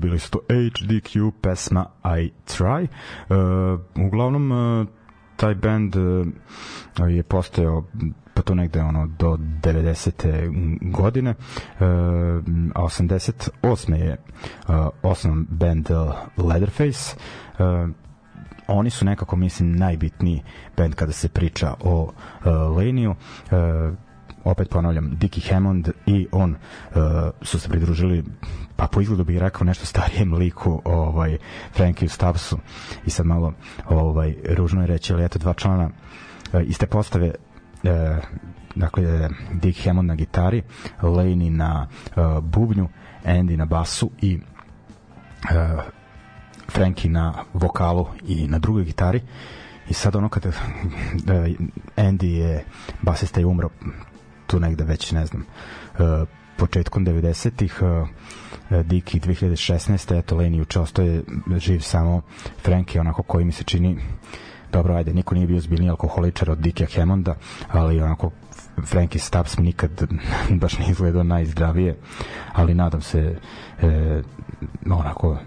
bili 0.00 0.18
su 0.18 0.30
to 0.30 0.38
HDQ 0.48 1.32
pesma 1.40 1.86
I 2.20 2.30
Try 2.46 2.86
uh, 2.86 3.80
uglavnom 4.06 4.52
uh, 4.52 4.86
taj 5.36 5.54
band 5.54 5.96
uh, 5.96 6.26
je 7.08 7.22
postojao 7.22 7.84
pa 8.34 8.42
to 8.42 8.54
negde 8.54 8.80
ono 8.80 9.06
do 9.06 9.36
90. 9.62 10.90
godine 10.92 11.30
uh, 11.30 11.36
a 12.74 12.82
88. 12.82 13.94
je 13.94 14.16
uh, 14.68 14.74
osnovan 15.02 15.46
band 15.50 15.90
uh, 15.90 16.14
Leatherface 16.46 17.16
uh, 17.58 17.90
oni 18.68 18.90
su 18.90 19.04
nekako 19.04 19.36
mislim 19.36 19.76
najbitniji 19.76 20.42
band 20.76 20.94
kada 20.94 21.12
se 21.12 21.28
priča 21.28 21.74
o 21.80 22.02
uh, 22.02 22.76
Leniju 22.76 23.10
uh, 23.10 23.56
opet 24.44 24.68
ponavljam, 24.70 25.16
Dickie 25.16 25.52
Hammond 25.52 25.88
i 26.06 26.26
on 26.32 26.50
uh, 26.50 26.96
su 27.42 27.60
se 27.60 27.68
pridružili 27.68 28.24
pa 28.76 28.86
po 28.86 29.00
izgledu 29.00 29.24
bih 29.24 29.38
rekao 29.38 29.64
nešto 29.64 29.86
starijem 29.86 30.34
liku 30.34 30.82
ovaj, 30.84 31.38
Frankiju 31.72 32.08
Stubbsu. 32.08 32.58
I 33.06 33.10
sad 33.10 33.26
malo 33.26 33.52
ovaj, 33.88 34.36
ružno 34.48 34.80
je 34.80 34.86
reći, 34.86 35.12
ali 35.12 35.24
eto 35.24 35.38
dva 35.38 35.54
člana 35.54 35.84
uh, 35.84 36.60
iste 36.68 36.86
postave 36.86 37.34
uh, 37.82 37.90
dakle 38.74 39.28
Dick 39.52 39.84
Hammond 39.84 40.08
na 40.08 40.14
gitari 40.14 40.62
Laney 41.02 41.50
na 41.50 41.86
uh, 42.16 42.44
bubnju 42.44 42.88
Andy 43.24 43.56
na 43.56 43.64
basu 43.64 44.10
i 44.22 44.38
uh, 45.44 45.82
Frankie 46.68 47.10
na 47.10 47.34
vokalu 47.52 48.06
i 48.26 48.48
na 48.48 48.58
drugoj 48.58 48.84
gitari. 48.84 49.20
I 49.88 49.94
sad 49.94 50.16
ono 50.16 50.28
kada 50.28 50.48
uh, 50.48 50.54
Andy 51.96 52.26
je 52.26 52.64
basista 53.02 53.40
je 53.40 53.46
umro 53.46 53.68
tu 54.50 54.60
negde 54.60 54.84
već 54.84 55.12
ne 55.12 55.26
znam 55.26 55.42
uh, 55.42 56.28
početkom 56.56 57.06
90-ih 57.06 57.82
uh, 57.82 58.08
Diki 58.84 59.20
2016. 59.20 60.18
eto 60.18 60.36
Leni 60.36 60.58
juče 60.58 60.80
ostaje 60.80 61.22
živ 61.56 61.80
samo 61.80 62.22
Frankie 62.62 63.00
onako 63.00 63.22
koji 63.22 63.44
mi 63.44 63.52
se 63.52 63.64
čini 63.64 63.98
dobro 64.72 64.94
ajde 64.94 65.14
niko 65.14 65.34
nije 65.34 65.46
bio 65.46 65.60
zbiljni 65.60 65.90
alkoholičar 65.90 66.50
od 66.50 66.58
Dikija 66.58 66.88
Hammonda 66.96 67.34
ali 67.68 68.02
onako 68.02 68.30
Frankie 68.86 69.20
Stubbs 69.20 69.58
mi 69.58 69.64
nikad 69.64 69.90
baš 70.60 70.78
nije 70.78 70.90
izgledao 70.90 71.22
najzdravije 71.22 71.96
ali 72.52 72.74
nadam 72.74 73.02
se 73.02 73.38
e, 73.82 74.22
onako 74.90 75.38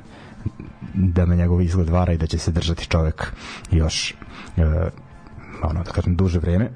da 0.94 1.26
me 1.26 1.36
njegov 1.36 1.62
izgled 1.62 1.90
vara 1.90 2.14
i 2.14 2.18
da 2.18 2.28
će 2.28 2.38
se 2.38 2.52
držati 2.52 2.88
čovek 2.88 3.34
još 3.72 4.12
e, 4.12 4.16
ono 5.64 5.84
da 5.84 5.92
kažem 5.92 6.16
duže 6.16 6.40
vreme 6.40 6.70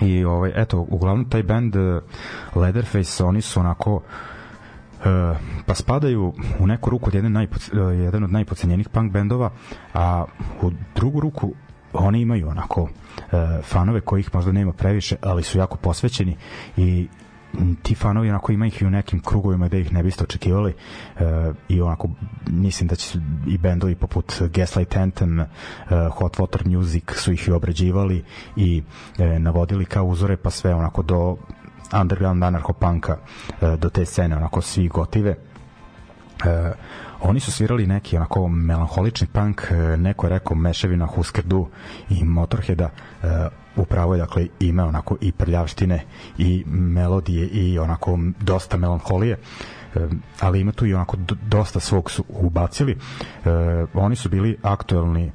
i 0.00 0.24
ovaj 0.24 0.52
eto 0.54 0.86
uglavnom 0.88 1.24
taj 1.24 1.42
band 1.42 1.76
uh, 1.76 2.02
Leatherface 2.54 3.24
oni 3.24 3.40
su 3.40 3.60
onako 3.60 3.94
uh, 3.94 4.02
pa 5.66 5.74
spadaju 5.74 6.32
u 6.58 6.66
neku 6.66 6.90
ruku 6.90 7.08
od 7.08 7.14
jedne 7.14 7.30
najpoc, 7.30 7.68
uh, 7.68 7.78
jedan 7.98 8.24
od 8.24 8.32
najpocenjenih 8.32 8.88
punk 8.88 9.12
bendova 9.12 9.50
a 9.94 10.24
u 10.62 10.70
drugu 10.94 11.20
ruku 11.20 11.54
oni 11.92 12.20
imaju 12.20 12.48
onako 12.48 12.82
uh, 12.82 12.88
fanove 13.62 14.00
kojih 14.00 14.34
možda 14.34 14.52
nema 14.52 14.72
previše 14.72 15.16
ali 15.20 15.42
su 15.42 15.58
jako 15.58 15.76
posvećeni 15.76 16.36
i 16.76 17.08
ti 17.82 17.94
fanovi 17.94 18.28
onako 18.28 18.52
ima 18.52 18.66
ih 18.66 18.82
i 18.82 18.86
u 18.86 18.90
nekim 18.90 19.20
krugovima 19.20 19.68
da 19.68 19.76
ih 19.76 19.92
ne 19.92 20.02
biste 20.02 20.24
očekivali 20.24 20.74
uh, 21.14 21.22
i 21.68 21.80
onako 21.80 22.08
mislim 22.46 22.88
da 22.88 22.94
će 22.96 23.18
i 23.46 23.58
bendovi 23.58 23.94
poput 23.94 24.42
Gaslight 24.54 24.96
Anthem 24.96 25.38
uh, 25.38 25.46
Hot 26.12 26.36
Water 26.36 26.76
Music 26.76 27.04
su 27.14 27.32
ih 27.32 27.48
i 27.48 27.52
obrađivali 27.52 28.24
i 28.56 28.82
uh, 29.18 29.26
navodili 29.38 29.84
kao 29.84 30.04
uzore 30.04 30.36
pa 30.36 30.50
sve 30.50 30.74
onako 30.74 31.02
do 31.02 31.36
underground 32.00 32.42
anarcho-punka 32.44 33.16
uh, 33.16 33.78
do 33.78 33.88
te 33.88 34.04
scene 34.04 34.36
onako 34.36 34.60
svi 34.60 34.88
gotive. 34.88 35.36
Uh, 36.44 36.76
oni 37.22 37.40
su 37.40 37.52
svirali 37.52 37.86
neki 37.86 38.16
onako 38.16 38.48
melanholični 38.48 39.26
punk, 39.26 39.62
neko 39.98 40.26
je 40.26 40.30
rekao 40.30 40.56
mešavina 40.56 41.06
Husker 41.06 41.44
Du 41.44 41.68
i 42.10 42.24
Motorheada, 42.24 42.90
upravo 43.76 44.14
je 44.14 44.18
dakle 44.18 44.46
ima 44.60 44.84
onako 44.84 45.16
i 45.20 45.32
prljavštine 45.32 46.04
i 46.38 46.64
melodije 46.66 47.46
i 47.46 47.78
onako 47.78 48.18
dosta 48.40 48.76
melanholije 48.76 49.38
ali 50.40 50.60
ima 50.60 50.72
tu 50.72 50.86
i 50.86 50.94
onako 50.94 51.16
dosta 51.48 51.80
svog 51.80 52.10
su 52.10 52.24
ubacili. 52.28 52.98
Oni 53.94 54.16
su 54.16 54.28
bili 54.28 54.58
aktuelni 54.62 55.32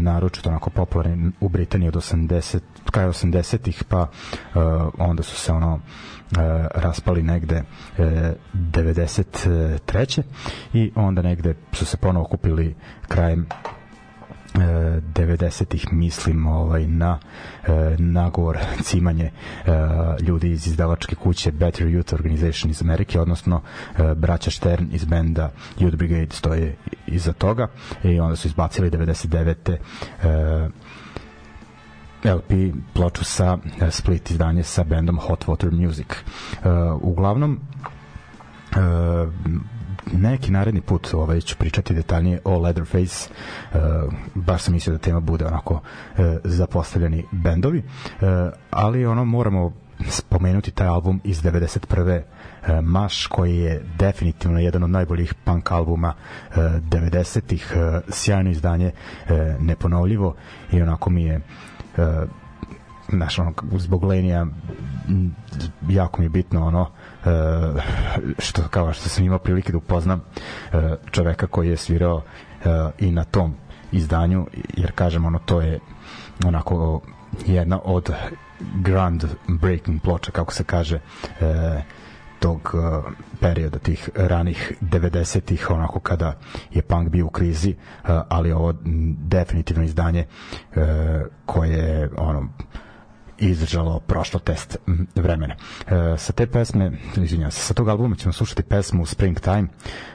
naročito 0.00 0.48
onako 0.48 0.70
popularni 0.70 1.30
u 1.40 1.48
Britaniji 1.48 1.88
od 1.88 1.94
80 1.94 2.60
kraj 2.90 3.06
80-ih 3.06 3.84
pa 3.84 4.06
onda 4.98 5.22
su 5.22 5.36
se 5.36 5.52
ono 5.52 5.80
raspali 6.74 7.22
negde 7.22 7.62
93. 7.98 10.22
i 10.72 10.92
onda 10.94 11.22
negde 11.22 11.54
su 11.72 11.86
se 11.86 11.96
ponovo 11.96 12.24
kupili 12.24 12.74
krajem 13.08 13.46
90-ih 14.54 15.92
mislim 15.92 16.46
ovaj 16.46 16.86
na 16.86 17.18
e, 17.66 17.96
nagovor 17.98 18.58
cimanje 18.82 19.24
e, 19.24 19.30
ljudi 20.22 20.50
iz 20.50 20.66
izdavačke 20.66 21.14
kuće 21.14 21.52
Better 21.52 21.86
Youth 21.86 22.14
Organization 22.14 22.70
iz 22.70 22.82
Amerike 22.82 23.20
odnosno 23.20 23.62
e, 23.98 24.14
braća 24.14 24.50
Stern 24.50 24.86
iz 24.92 25.04
benda 25.04 25.50
Youth 25.78 25.96
Brigade 25.96 26.30
stoje 26.30 26.76
iza 27.06 27.32
toga 27.32 27.68
i 28.04 28.20
onda 28.20 28.36
su 28.36 28.48
izbacili 28.48 28.90
99. 28.90 29.76
E, 30.22 30.68
LP 32.24 32.74
ploču 32.94 33.24
sa 33.24 33.58
split 33.90 34.30
izdanje 34.30 34.62
sa 34.62 34.84
bendom 34.84 35.18
Hot 35.18 35.46
Water 35.46 35.70
Music. 35.70 36.06
Uh, 36.06 37.02
uglavnom 37.02 37.60
uh, 38.76 39.32
neki 40.12 40.50
naredni 40.50 40.80
put 40.80 41.14
ovaj, 41.14 41.40
ću 41.40 41.56
pričati 41.56 41.94
detaljnije 41.94 42.40
o 42.44 42.58
Leatherface 42.58 43.28
baš 44.34 44.62
sam 44.62 44.74
mislio 44.74 44.92
da 44.92 44.98
tema 44.98 45.20
bude 45.20 45.46
onako 45.46 45.80
zapostavljeni 46.44 47.24
bendovi 47.32 47.82
ali 48.70 49.06
ono 49.06 49.24
moramo 49.24 49.72
spomenuti 50.06 50.70
taj 50.70 50.86
album 50.86 51.20
iz 51.24 51.42
91. 51.42 52.22
Uh, 52.22 52.84
Maš 52.84 53.26
koji 53.26 53.56
je 53.56 53.84
definitivno 53.98 54.58
jedan 54.58 54.82
od 54.82 54.90
najboljih 54.90 55.34
punk 55.34 55.72
albuma 55.72 56.14
uh, 56.50 56.56
90-ih 56.56 57.72
uh, 57.76 58.00
sjajno 58.08 58.50
izdanje 58.50 58.90
neponovljivo 59.60 60.34
i 60.72 60.82
onako 60.82 61.10
mi 61.10 61.24
je 61.24 61.40
znaš, 63.08 63.38
ono, 63.38 63.52
zbog 63.76 64.04
Lenija 64.04 64.46
jako 65.88 66.18
mi 66.20 66.24
je 66.24 66.28
bitno 66.30 66.66
ono 66.66 66.80
uh, 66.80 67.82
što 68.38 68.62
kao 68.70 68.92
što 68.92 69.08
sam 69.08 69.24
imao 69.24 69.38
prilike 69.38 69.72
da 69.72 69.78
upoznam 69.78 70.20
uh, 70.20 70.80
čoveka 71.10 71.46
koji 71.46 71.68
je 71.68 71.76
svirao 71.76 72.22
i 72.98 73.10
na 73.10 73.24
tom 73.24 73.54
izdanju 73.92 74.46
jer 74.76 74.92
kažem 74.92 75.24
ono 75.24 75.38
to 75.38 75.60
je 75.60 75.80
onako 76.46 77.00
jedna 77.46 77.80
od 77.84 78.12
grand 78.74 79.24
breaking 79.48 80.02
ploča 80.02 80.32
kako 80.32 80.52
se 80.52 80.64
kaže 80.64 80.96
uh, 80.96 81.46
tog 82.38 82.74
uh, 82.74 83.12
perioda 83.40 83.78
tih 83.78 84.08
ranih 84.14 84.72
90-ih 84.80 85.70
onako 85.70 86.00
kada 86.00 86.38
je 86.70 86.82
punk 86.82 87.08
bio 87.08 87.26
u 87.26 87.30
krizi 87.30 87.74
uh, 87.74 88.10
ali 88.28 88.52
ovo 88.52 88.74
definitivno 89.18 89.84
izdanje 89.84 90.26
uh, 90.76 90.82
koje 91.46 92.10
ono 92.16 92.48
izdržalo 93.38 94.00
prošlo 94.00 94.40
test 94.40 94.76
vremena. 95.14 95.54
E, 95.86 96.18
sa 96.18 96.32
te 96.32 96.46
pesme, 96.46 96.92
izvinjam 97.16 97.50
se, 97.50 97.60
sa 97.60 97.74
tog 97.74 97.88
albuma 97.88 98.16
ćemo 98.16 98.32
slušati 98.32 98.62
pesmu 98.62 99.06
Springtime, 99.06 99.68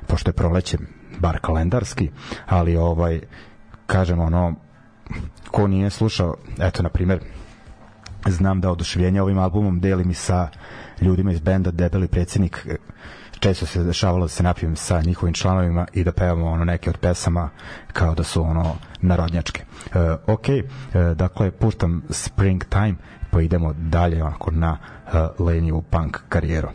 pošto 0.08 0.30
je 0.30 0.34
proleće, 0.34 0.78
bar 1.20 1.40
kalendarski, 1.42 2.10
ali 2.46 2.78
ovaj, 2.78 3.22
kažem 3.86 4.20
ono, 4.20 4.56
ko 5.52 5.68
nije 5.68 5.90
slušao, 5.90 6.36
eto, 6.60 6.84
na 6.84 6.90
primer, 6.90 7.20
znam 8.28 8.62
da 8.62 8.72
oduševljenje 8.72 9.22
ovim 9.22 9.40
albumom 9.40 9.80
delim 9.80 10.12
i 10.12 10.14
sa 10.14 10.48
ljudima 11.02 11.32
iz 11.32 11.40
benda 11.40 11.72
Debeli 11.72 12.08
predsjednik 12.08 12.68
često 13.44 13.66
se 13.66 13.84
dešavalo 13.84 14.26
da 14.26 14.30
se 14.30 14.44
napijem 14.44 14.76
sa 14.76 15.02
njihovim 15.02 15.34
članovima 15.34 15.88
i 15.94 16.04
da 16.04 16.12
pevamo 16.12 16.52
ono 16.52 16.66
neke 16.66 16.90
od 16.90 16.98
pesama 16.98 17.50
kao 17.94 18.16
da 18.16 18.24
su 18.24 18.44
ono 18.44 18.76
narodnjačke. 19.02 19.64
Uh, 19.86 20.34
ok, 20.34 20.46
uh, 20.50 21.18
dakle 21.18 21.52
puštam 21.52 22.04
Springtime 22.10 22.96
pa 23.32 23.42
idemo 23.42 23.74
dalje 23.74 24.24
onako 24.24 24.52
na 24.52 24.78
uh, 24.78 25.46
Leniju 25.46 25.82
punk 25.82 26.18
karijeru. 26.30 26.70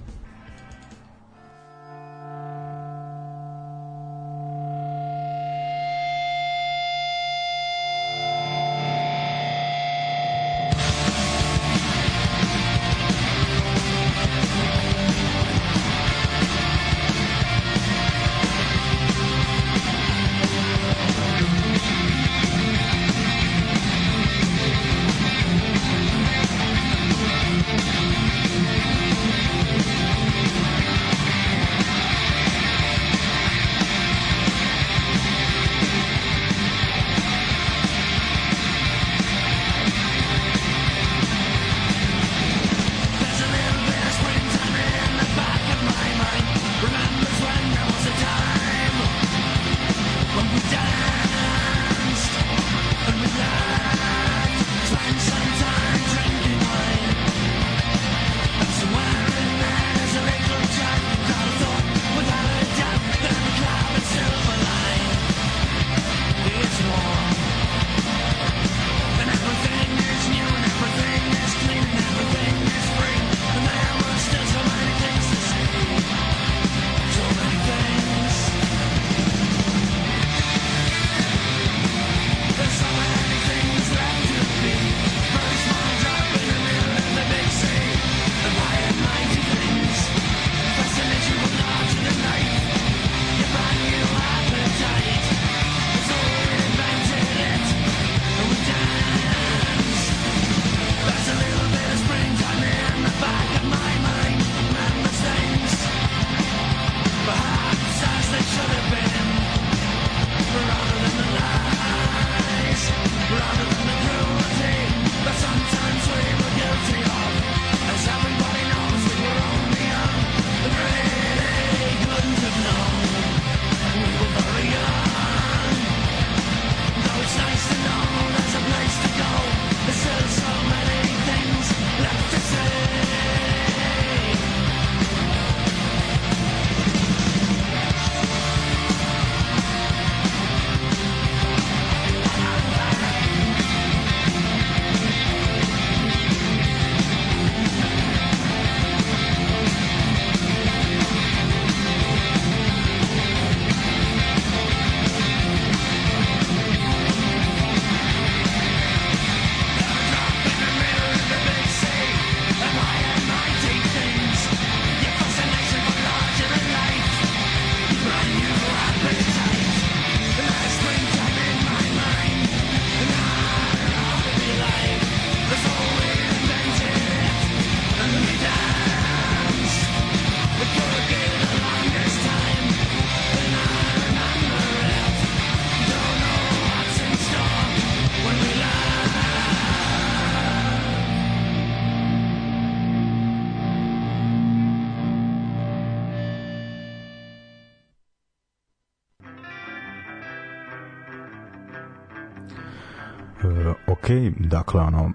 Ok, 203.86 204.06
dakle, 204.38 204.80
ono, 204.80 205.10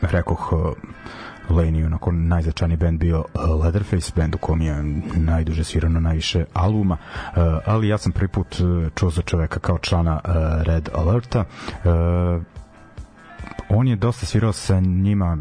rekoh, 0.00 0.52
Lane 1.50 1.86
onako 1.86 2.12
najzačajniji 2.12 2.76
band 2.76 3.00
bio 3.00 3.18
uh, 3.34 3.62
Leatherface, 3.62 4.12
band 4.16 4.34
u 4.34 4.38
kom 4.38 4.60
je 4.60 4.82
najduže 5.16 5.64
svirano 5.64 6.00
najviše 6.00 6.44
albuma, 6.52 6.96
uh, 6.96 7.42
ali 7.66 7.88
ja 7.88 7.98
sam 7.98 8.12
prvi 8.12 8.28
put 8.28 8.56
čuo 8.94 9.10
za 9.10 9.22
čoveka 9.22 9.60
kao 9.60 9.78
člana 9.78 10.20
Red 10.64 10.88
Alerta. 10.94 11.44
On 13.68 13.88
je 13.88 13.96
dosta 13.96 14.26
svirao 14.26 14.52
sa 14.52 14.80
njima 14.80 15.38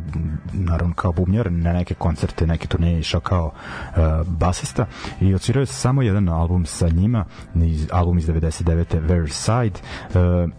naravno 0.54 0.94
kao 0.94 1.12
bubnjar 1.12 1.52
na 1.52 1.74
neke 1.74 1.94
koncerte, 1.94 2.48
neke 2.48 2.68
turneje 2.68 3.00
išao 3.00 3.22
kao 3.22 3.46
uh, 3.46 4.28
basista 4.28 4.86
i 5.22 5.34
odsvirao 5.34 5.62
je 5.62 5.66
samo 5.66 6.02
jedan 6.02 6.30
album 6.30 6.66
sa 6.66 6.90
njima 6.90 7.26
iz, 7.56 7.88
album 7.92 8.18
iz 8.18 8.28
99. 8.28 9.08
Versailles 9.08 9.74
uh, 9.74 10.50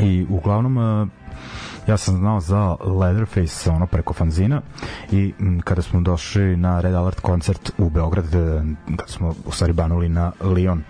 i 0.00 0.26
uglavnom 0.30 0.76
uh, 0.76 1.08
ja 1.86 1.96
sam 1.96 2.16
znao 2.16 2.40
za 2.40 2.76
Leatherface 3.00 3.70
ono 3.70 3.86
preko 3.86 4.14
fanzina. 4.14 4.60
I 5.12 5.34
kada 5.64 5.82
smo 5.82 6.00
došli 6.00 6.56
na 6.56 6.80
Red 6.80 6.94
Alert 6.94 7.20
koncert 7.20 7.72
u 7.78 7.90
Beograd 7.90 8.34
e, 8.34 8.62
kada 8.96 9.12
smo 9.12 9.34
u 9.46 9.52
stvari 9.52 9.72
banuli 9.72 10.08
na 10.08 10.32
Lyon 10.40 10.80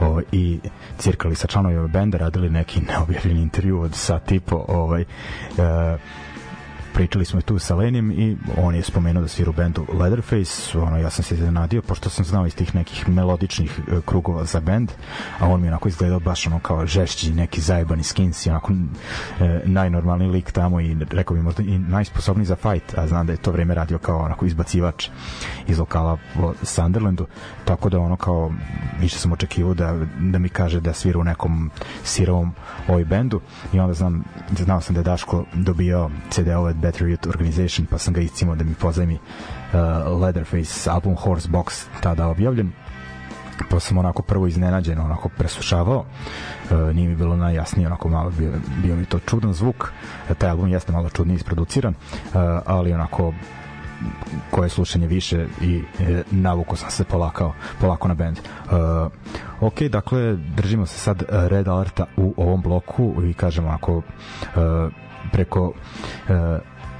o, 0.00 0.20
i 0.32 0.60
cirkali 0.98 1.34
sa 1.34 1.46
članovima 1.46 1.86
benda 1.86 2.18
radili 2.18 2.50
neki 2.50 2.80
neobjavljeni 2.88 3.42
intervju 3.42 3.80
od 3.80 3.94
sa 3.94 4.18
tipo 4.18 4.64
ovaj, 4.68 5.02
e, 5.02 5.06
pričali 6.94 7.24
smo 7.24 7.40
tu 7.40 7.58
sa 7.58 7.74
Lenim 7.74 8.10
i 8.10 8.36
on 8.56 8.74
je 8.74 8.82
spomenuo 8.82 9.22
da 9.22 9.28
svira 9.28 9.50
u 9.50 9.52
bendu 9.52 9.86
Leatherface, 9.92 10.78
ono, 10.78 10.98
ja 10.98 11.10
sam 11.10 11.24
se 11.24 11.34
iznenadio, 11.34 11.82
pošto 11.82 12.10
sam 12.10 12.24
znao 12.24 12.46
iz 12.46 12.54
tih 12.54 12.74
nekih 12.74 13.08
melodičnih 13.08 13.78
uh, 13.78 14.04
krugova 14.04 14.44
za 14.44 14.60
bend, 14.60 14.92
a 15.38 15.48
on 15.48 15.60
mi 15.60 15.68
onako 15.68 15.88
izgledao 15.88 16.20
baš 16.20 16.46
ono 16.46 16.58
kao 16.58 16.86
žešći, 16.86 17.32
neki 17.32 17.60
zajebani 17.60 18.02
skins 18.02 18.46
i 18.46 18.50
onako 18.50 18.72
e, 19.40 19.60
najnormalniji 19.64 20.30
lik 20.30 20.52
tamo 20.52 20.80
i 20.80 20.96
rekao 21.10 21.36
bi 21.36 21.42
možda 21.42 21.62
i 21.62 21.78
najsposobniji 21.78 22.46
za 22.46 22.56
fight, 22.56 22.98
a 22.98 23.06
znam 23.06 23.26
da 23.26 23.32
je 23.32 23.36
to 23.36 23.50
vreme 23.50 23.74
radio 23.74 23.98
kao 23.98 24.18
onako 24.18 24.46
izbacivač 24.46 25.08
iz 25.66 25.78
lokala 25.78 26.18
u 26.38 26.52
Sunderlandu, 26.62 27.26
tako 27.64 27.88
da 27.88 27.98
ono 27.98 28.16
kao 28.16 28.52
više 29.00 29.18
sam 29.18 29.32
očekivao 29.32 29.74
da, 29.74 30.06
da 30.20 30.38
mi 30.38 30.48
kaže 30.48 30.80
da 30.80 30.92
svira 30.92 31.18
u 31.18 31.24
nekom 31.24 31.70
sirovom 32.04 32.52
ovoj 32.88 33.04
bendu 33.04 33.40
i 33.72 33.80
onda 33.80 33.94
znam, 33.94 34.24
znao 34.58 34.80
sam 34.80 34.94
da 34.94 35.00
je 35.00 35.04
Daško 35.04 35.44
dobio 35.54 36.10
CD-ove 36.30 36.74
Better 36.82 37.06
Youth 37.06 37.28
Organization, 37.28 37.86
pa 37.86 37.98
sam 37.98 38.14
ga 38.14 38.20
iscimao 38.20 38.56
da 38.56 38.64
mi 38.64 38.74
pozajmi 38.74 39.14
uh, 39.14 40.20
Leatherface 40.22 40.90
album 40.90 41.16
Horsebox 41.16 41.86
tada 42.00 42.26
objavljen. 42.26 42.72
Pa 43.70 43.80
sam 43.80 43.98
onako 43.98 44.22
prvo 44.22 44.46
iznenađen 44.46 45.00
onako 45.00 45.28
preslušavao 45.28 45.98
uh, 46.70 46.94
nije 46.94 47.08
mi 47.08 47.16
bilo 47.16 47.36
najjasnije 47.36 47.86
onako 47.86 48.08
malo 48.08 48.30
bio, 48.30 48.52
bio 48.82 48.96
mi 48.96 49.04
to 49.04 49.18
čudan 49.18 49.52
zvuk. 49.52 49.92
Taj 50.38 50.50
album 50.50 50.68
jeste 50.68 50.92
malo 50.92 51.10
čudnije 51.10 51.36
isproduciran 51.36 51.94
uh, 51.94 52.32
ali 52.66 52.92
onako 52.92 53.32
koje 54.50 54.68
slušanje 54.68 55.06
više 55.06 55.46
i 55.60 55.82
e, 56.00 56.22
navuko 56.30 56.76
sam 56.76 56.90
se 56.90 57.04
polakao 57.04 57.52
polako 57.80 58.08
na 58.08 58.14
bend. 58.14 58.38
Uh, 58.38 59.12
ok, 59.60 59.80
dakle, 59.82 60.36
držimo 60.36 60.86
se 60.86 60.98
sad 60.98 61.22
Red 61.28 61.68
Alerta 61.68 62.06
u 62.16 62.34
ovom 62.36 62.62
bloku 62.62 63.14
i 63.24 63.34
kažemo 63.34 63.68
ako 63.68 63.96
uh, 63.96 64.02
preko 65.32 65.66
uh, 65.66 65.74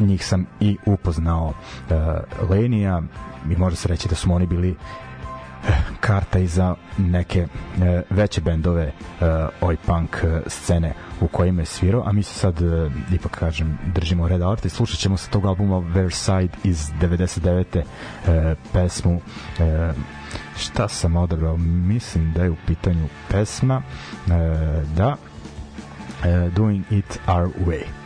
njih 0.00 0.26
sam 0.26 0.46
i 0.60 0.76
upoznao. 0.86 1.52
Uh, 1.90 2.50
Lenija 2.50 3.02
i 3.50 3.56
može 3.56 3.76
se 3.76 3.88
reći 3.88 4.08
da 4.08 4.14
su 4.14 4.32
oni 4.32 4.46
bili 4.46 4.76
karta 6.00 6.38
i 6.38 6.46
za 6.46 6.74
neke 6.98 7.46
e, 7.82 8.02
veće 8.10 8.40
bendove 8.40 8.82
e, 8.82 8.92
oj 9.60 9.76
punk 9.86 10.16
e, 10.22 10.40
scene 10.46 10.92
u 11.20 11.28
kojima 11.28 11.62
je 11.62 11.66
svirao, 11.66 12.02
a 12.06 12.12
mi 12.12 12.22
se 12.22 12.34
sad 12.34 12.62
e, 12.62 12.90
ipak 13.12 13.38
kažem 13.38 13.78
držimo 13.94 14.28
Red 14.28 14.42
Alert 14.42 14.64
i 14.64 14.68
slušat 14.70 14.98
ćemo 14.98 15.16
sa 15.16 15.30
tog 15.30 15.46
albuma 15.46 15.78
Versailles 15.78 16.50
iz 16.64 16.90
99. 17.00 17.82
E, 18.26 18.54
pesmu 18.72 19.20
e, 19.58 19.92
šta 20.58 20.88
sam 20.88 21.16
odabrao? 21.16 21.56
Mislim 21.56 22.32
da 22.32 22.42
je 22.42 22.50
u 22.50 22.56
pitanju 22.66 23.08
pesma 23.28 23.82
e, 23.82 24.30
da 24.96 25.16
e, 26.24 26.50
Doing 26.54 26.84
It 26.90 27.20
Our 27.26 27.50
Way 27.66 27.99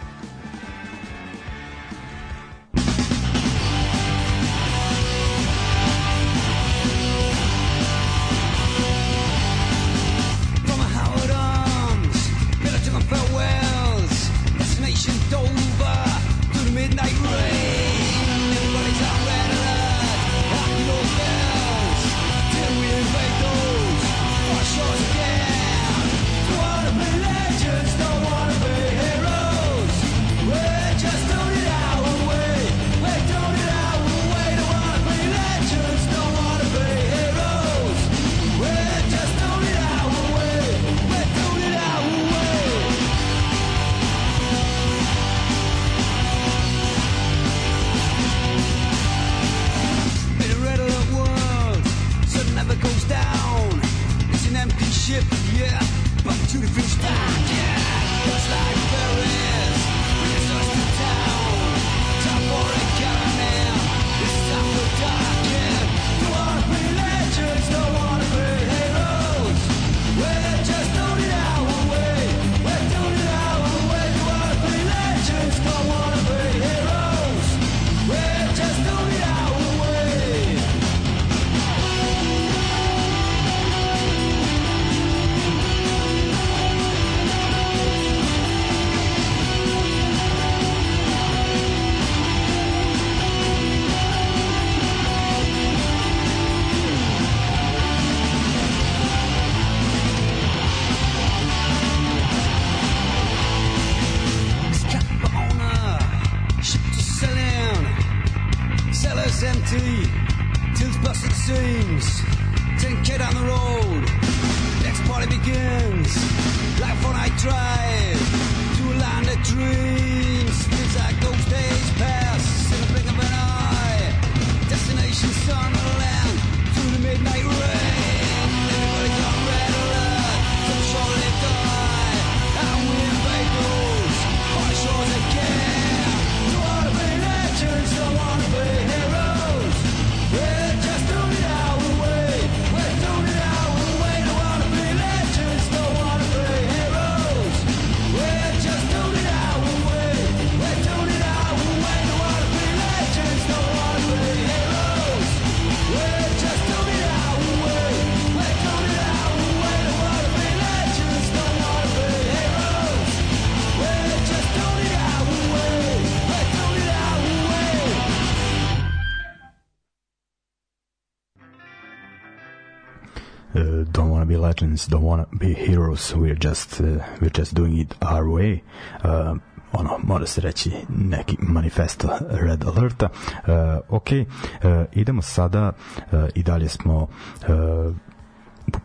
legends, 174.74 174.86
don't 174.88 175.02
want 175.02 175.30
to 175.30 175.36
be 175.36 175.54
heroes, 175.54 176.14
we're 176.14 176.34
just, 176.34 176.80
uh, 176.80 176.98
we're 177.20 177.30
just 177.30 177.54
doing 177.54 177.78
it 177.78 177.94
our 178.02 178.28
way. 178.28 178.62
Uh, 179.04 179.36
ono, 179.72 179.98
mora 180.02 180.26
se 180.26 180.40
reći 180.40 180.72
neki 180.88 181.36
manifesto 181.40 182.08
Red 182.30 182.64
Alerta. 182.64 183.08
Uh, 183.08 183.52
ok, 183.88 184.08
uh, 184.10 184.84
idemo 184.92 185.22
sada 185.22 185.72
uh, 186.12 186.24
i 186.34 186.42
dalje 186.42 186.68
smo 186.68 186.96
uh, 187.02 187.94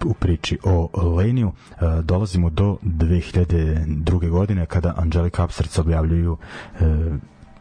u 0.05 0.13
priči 0.13 0.59
o 0.63 0.89
Leniju 1.15 1.47
uh, 1.47 1.99
dolazimo 2.03 2.49
do 2.49 2.77
2002. 2.83 4.29
godine 4.29 4.65
kada 4.65 4.93
Angelica 4.97 5.43
Upstarts 5.43 5.79
objavljuju 5.79 6.31
uh, 6.33 6.87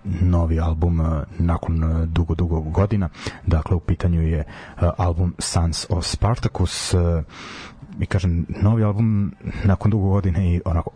novi 0.05 0.61
album 0.61 1.01
uh, 1.01 1.23
nakon 1.39 1.85
uh, 1.85 2.09
dugo, 2.09 2.35
dugo 2.35 2.61
godina. 2.61 3.09
Dakle, 3.47 3.77
u 3.77 3.81
pitanju 3.81 4.23
je 4.23 4.39
uh, 4.39 4.89
album 4.97 5.35
Sons 5.39 5.87
of 5.91 6.05
Spartacus. 6.07 6.95
I 8.01 8.07
kažem, 8.07 8.47
novi 8.63 8.85
album 8.85 9.33
nakon 9.65 9.91
dugo 9.91 10.09
godine 10.09 10.55
i 10.55 10.61
onako 10.65 10.91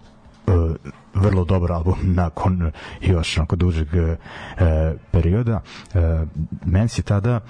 vrlo 1.14 1.44
dobar 1.44 1.72
album 1.72 1.98
nakon 2.22 2.72
još 3.00 3.38
onako 3.38 3.56
dužeg 3.56 3.88
perioda. 5.10 5.60
meni 6.64 6.88
se 6.88 7.02
tada 7.02 7.40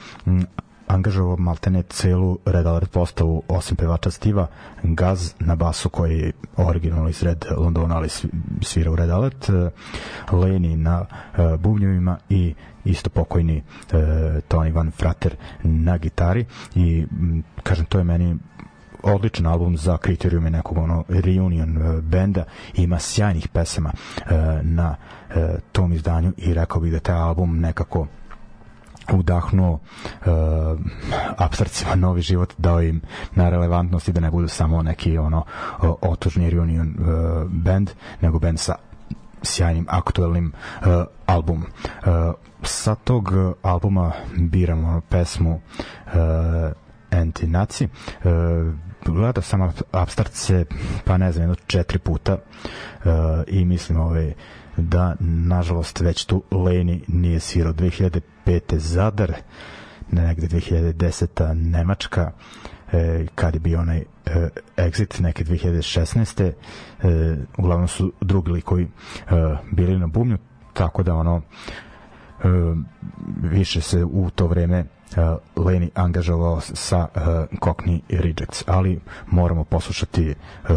angažovao 0.93 1.37
maltene 1.37 1.83
celu 1.83 2.39
Red 2.45 2.67
Alert 2.67 2.91
postavu 2.91 3.43
osim 3.49 3.77
pevača 3.77 4.11
Stiva 4.11 4.47
Gaz 4.83 5.33
na 5.39 5.57
basu 5.57 5.89
koji 5.89 6.19
je 6.19 6.33
originalno 6.57 7.09
iz 7.09 7.23
Red 7.23 7.45
Londona 7.57 7.97
ali 7.97 8.09
svira 8.63 8.91
u 8.91 8.97
Red 8.97 9.11
Alert 9.11 9.51
Leni 10.33 10.77
na 10.77 11.01
uh, 11.01 11.61
bubnjevima 11.61 12.19
i 12.29 12.55
isto 12.85 13.11
pokojni 13.11 13.57
uh, 13.57 13.93
Tony 14.49 14.75
Van 14.75 14.91
Frater 14.91 15.37
na 15.63 15.99
gitari. 15.99 16.45
I 16.75 17.07
kažem 17.63 17.85
to 17.85 17.99
je 17.99 18.05
meni 18.05 18.37
odličan 19.03 19.47
album 19.47 19.77
za 19.77 19.97
kriterijume 19.97 20.51
nekog 20.51 20.79
ono 20.79 21.05
reunion 21.09 22.01
benda. 22.03 22.45
Ima 22.75 22.99
sjajnih 22.99 23.49
pesama 23.49 23.93
na 24.63 24.97
tom 25.73 25.93
izdanju 25.93 26.33
i 26.37 26.55
rekao 26.55 26.81
bih 26.81 26.93
da 26.93 26.99
taj 26.99 27.17
album 27.17 27.61
nekako 27.61 28.07
udahnuo 29.13 29.73
uh, 29.73 30.31
abstrakcijama 31.37 31.95
novi 31.95 32.23
život, 32.23 32.55
dao 32.59 32.83
im 32.83 33.01
na 33.35 33.51
relevantnosti 33.51 34.13
da 34.13 34.21
ne 34.21 34.31
budu 34.31 34.49
samo 34.49 34.83
neki 34.83 35.19
ono 35.19 35.45
otužni 36.01 36.51
reunion 36.51 36.89
uh, 36.89 37.51
band, 37.51 37.91
nego 38.21 38.39
band 38.39 38.61
sa 38.61 38.75
sjajnim 39.43 39.87
aktuelnim 39.89 40.53
uh, 40.81 40.87
albumom. 41.27 41.67
Uh, 42.07 42.35
sa 42.63 42.95
tog 42.95 43.33
albuma 43.63 44.13
biramo 44.37 45.01
pesmu 45.09 45.55
uh, 45.55 46.13
Anti-Nazi. 47.11 47.89
Uh, 48.25 48.75
gledao 49.07 49.43
sam 49.43 49.73
abstrakcije 49.93 50.65
pa 51.05 51.17
ne 51.19 51.33
znam, 51.33 51.43
jedno 51.43 51.55
četiri 51.67 51.99
puta 51.99 52.33
uh, 52.35 53.13
i 53.47 53.65
mislim 53.65 54.01
ovaj, 54.01 54.33
da 54.77 55.17
nažalost 55.21 56.01
već 56.01 56.25
tu 56.25 56.43
Leni 56.51 57.05
nije 57.09 57.41
svirao 57.41 57.73
2005. 57.73 58.21
Zadar 58.79 59.33
negde 60.11 60.47
2010. 60.47 61.55
Nemačka 61.55 62.33
e, 62.93 63.27
kad 63.35 63.55
je 63.55 63.61
bio 63.61 63.81
onaj 63.81 63.99
e, 63.99 64.05
exit 64.77 65.21
neke 65.21 65.45
2016. 65.45 66.53
E, 67.03 67.37
uglavnom 67.59 67.89
su 67.89 68.13
drugi 68.21 68.51
likovi 68.51 68.83
e, 68.83 68.89
bili 69.73 69.99
na 69.99 70.07
bumnju 70.07 70.39
tako 70.73 71.03
da 71.03 71.15
ono 71.15 71.37
e, 71.37 71.43
više 73.43 73.81
se 73.81 74.05
u 74.05 74.31
to 74.31 74.47
vreme 74.47 74.85
uh, 75.17 75.65
Leni 75.65 75.91
angažovao 75.95 76.61
sa 76.61 76.99
uh, 76.99 77.23
Cockney 77.61 78.01
Rejects, 78.09 78.65
ali 78.67 79.01
moramo 79.27 79.65
poslušati 79.65 80.29
uh, 80.29 80.69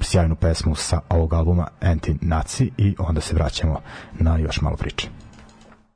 sjajnu 0.00 0.36
pesmu 0.36 0.74
sa 0.74 1.00
ovog 1.08 1.32
albuma 1.34 1.68
Anti-Nazi 1.80 2.70
i 2.78 2.94
onda 2.98 3.20
se 3.20 3.34
vraćamo 3.34 3.80
na 4.12 4.38
još 4.38 4.60
malo 4.60 4.76
priče. 4.76 5.08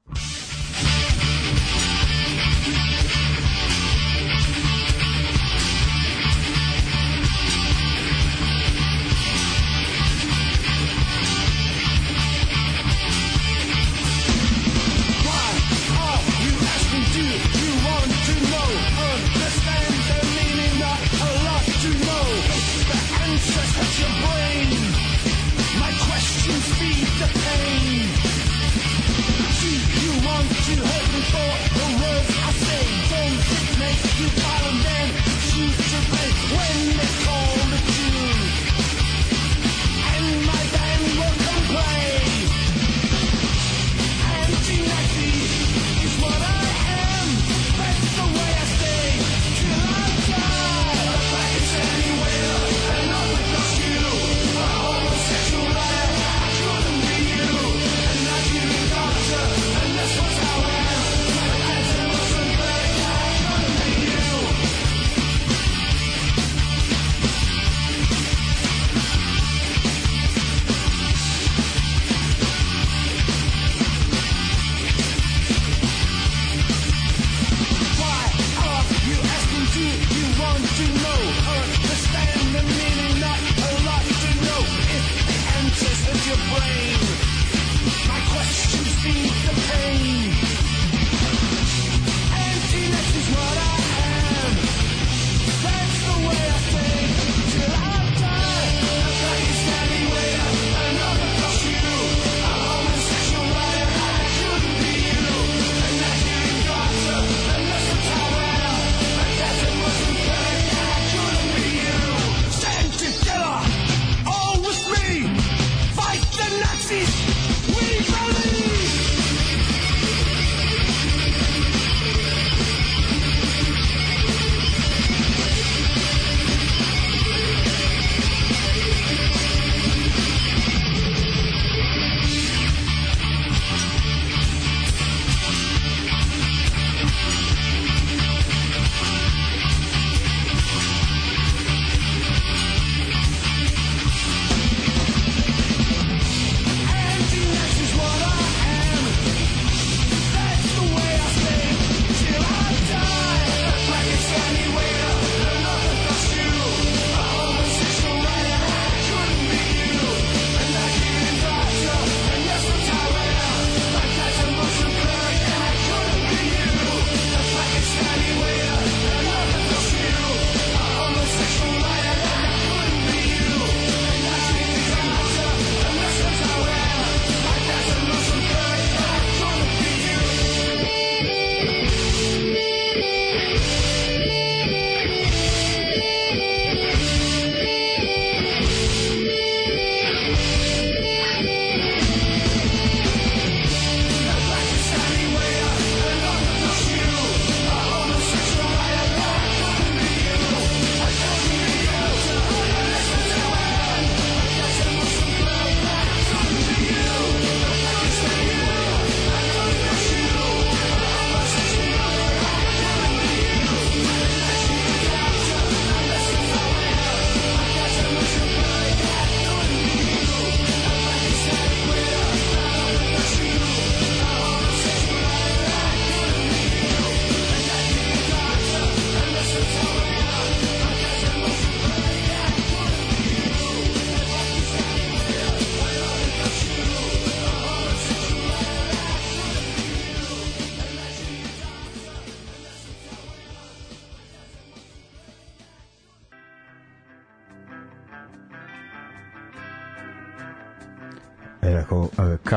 rekao, 0.06 0.47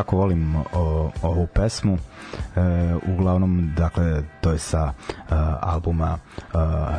kako 0.02 0.18
volim 0.18 0.56
o, 0.56 1.12
ovu 1.22 1.48
pesmu, 1.48 1.98
e, 2.56 2.62
uglavnom, 3.14 3.74
dakle, 3.78 4.24
to 4.42 4.52
je 4.52 4.60
sa 4.60 4.94
uh, 4.94 5.38
albuma 5.62 6.18
uh, 6.54 6.96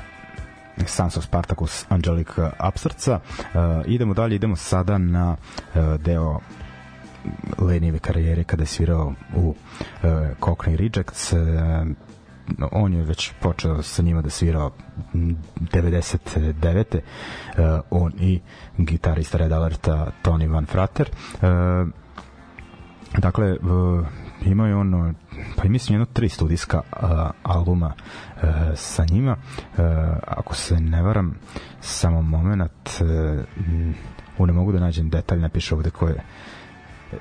Sons 0.87 1.17
of 1.17 1.25
Spartacus 1.25 1.87
Angelic 1.89 2.29
Upstartsa. 2.69 3.19
Uh, 3.19 3.61
idemo 3.87 4.15
dalje, 4.15 4.37
idemo 4.37 4.57
sada 4.57 4.99
na 4.99 5.37
uh, 5.75 5.83
deo 6.01 6.41
Lenijeve 7.59 7.99
karijere 7.99 8.45
kada 8.45 8.63
je 8.63 8.67
svirao 8.67 9.13
u 9.37 9.49
uh, 9.49 9.55
Cockney 10.41 10.77
Rejects. 10.77 11.33
Uh, 11.33 11.39
on 12.73 12.95
je 12.95 13.05
već 13.05 13.33
počeo 13.41 13.83
sa 13.83 14.03
njima 14.03 14.23
da 14.23 14.31
svira 14.31 14.71
99. 15.15 16.85
Uh, 16.95 17.81
on 17.91 18.13
i 18.21 18.41
gitarista 18.79 19.39
Red 19.39 19.53
Alerta 19.53 20.07
Tony 20.23 20.53
Van 20.53 20.67
Frater. 20.67 21.11
Uh, 21.35 21.89
dakle, 23.19 23.57
imao 24.45 24.67
je 24.67 24.77
ono 24.77 25.15
pa 25.57 25.69
mislim 25.69 25.95
jedno 25.95 26.07
tri 26.13 26.29
studijska 26.29 26.81
uh, 27.03 27.09
albuma 27.43 27.87
uh, 27.97 28.43
sa 28.75 29.05
njima 29.11 29.33
uh, 29.33 29.85
ako 30.27 30.55
se 30.55 30.81
ne 30.81 31.03
varam 31.03 31.35
samo 31.81 32.23
moment 32.23 32.89
uh, 34.39 34.47
ne 34.47 34.53
mogu 34.53 34.73
da 34.73 34.81
nađem 34.81 35.11
detalj 35.11 35.41
napiše 35.41 35.75
ovde 35.75 35.91
ko 35.91 36.09
je 36.09 36.23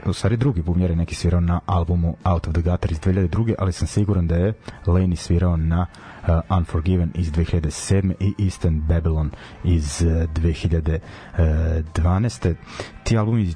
u 0.06 0.14
stvari 0.14 0.38
drugi 0.38 0.62
bubnjar 0.62 0.90
je 0.90 0.96
neki 0.96 1.16
svirao 1.16 1.42
na 1.42 1.60
albumu 1.66 2.16
Out 2.24 2.48
of 2.48 2.54
the 2.54 2.62
Gutter 2.62 2.92
iz 2.92 3.00
2002. 3.00 3.56
ali 3.60 3.72
sam 3.72 3.88
siguran 3.88 4.28
da 4.28 4.36
je 4.36 4.54
Laney 4.86 5.16
svirao 5.16 5.58
na 5.58 5.82
uh, 5.82 6.11
Unforgiven 6.58 7.12
iz 7.16 7.32
2007. 7.32 8.14
i 8.20 8.46
Eastern 8.46 8.82
Babylon 8.82 9.30
iz 9.64 10.02
uh, 10.02 10.12
2012. 11.38 12.56
Ti 13.04 13.18
albumi, 13.18 13.54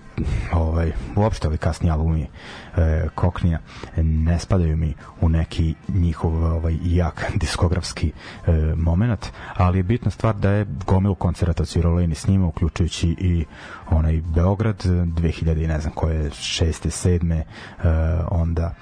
ovaj, 0.54 0.92
uopšte 1.16 1.48
ovi 1.48 1.58
kasni 1.58 1.92
albumi 1.92 2.22
uh, 2.22 2.78
Koknija 3.16 3.60
ne 3.98 4.40
spadaju 4.40 4.78
mi 4.78 4.94
u 5.22 5.30
neki 5.30 5.76
njihov 5.88 6.44
ovaj, 6.44 6.78
jak 6.84 7.32
diskografski 7.42 8.12
uh, 8.12 8.56
moment, 8.78 9.28
ali 9.56 9.80
je 9.80 9.84
bitna 9.84 10.12
stvar 10.12 10.36
da 10.36 10.50
je 10.50 10.66
gomilu 10.88 11.16
koncerata 11.16 11.66
svirao 11.66 11.94
Laney 11.94 12.14
s 12.14 12.28
njima, 12.28 12.48
uključujući 12.48 13.16
i 13.20 13.46
onaj 13.90 14.22
Beograd 14.22 14.84
2000 14.84 15.64
i 15.64 15.68
ne 15.68 15.80
znam 15.80 15.94
koje, 15.94 16.32
šeste, 16.32 16.90
sedme, 16.90 17.44
uh, 17.78 17.84
onda 18.32 18.76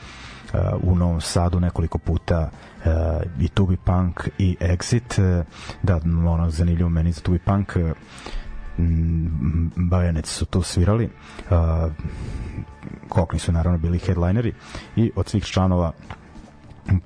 uh, 0.53 0.59
u 0.81 0.95
Novom 0.95 1.21
Sadu 1.21 1.59
nekoliko 1.59 1.97
puta 1.97 2.49
uh, 2.51 2.72
i 3.39 3.47
Tubi 3.47 3.77
Punk 3.77 4.29
i 4.37 4.57
Exit. 4.59 5.17
Uh, 5.17 5.45
da, 5.83 5.99
ono 6.05 6.49
zanimljivo 6.49 6.89
meni 6.89 7.11
za 7.11 7.21
Tubi 7.21 7.39
Punk 7.39 7.75
uh, 7.75 7.91
Bajanec 9.75 10.27
su 10.27 10.45
tu 10.45 10.61
svirali. 10.61 11.09
Uh, 11.49 11.91
Kokni 13.09 13.39
su 13.39 13.51
naravno 13.51 13.77
bili 13.77 13.99
headlineri 13.99 14.53
i 14.95 15.11
od 15.15 15.29
svih 15.29 15.45
članova 15.45 15.91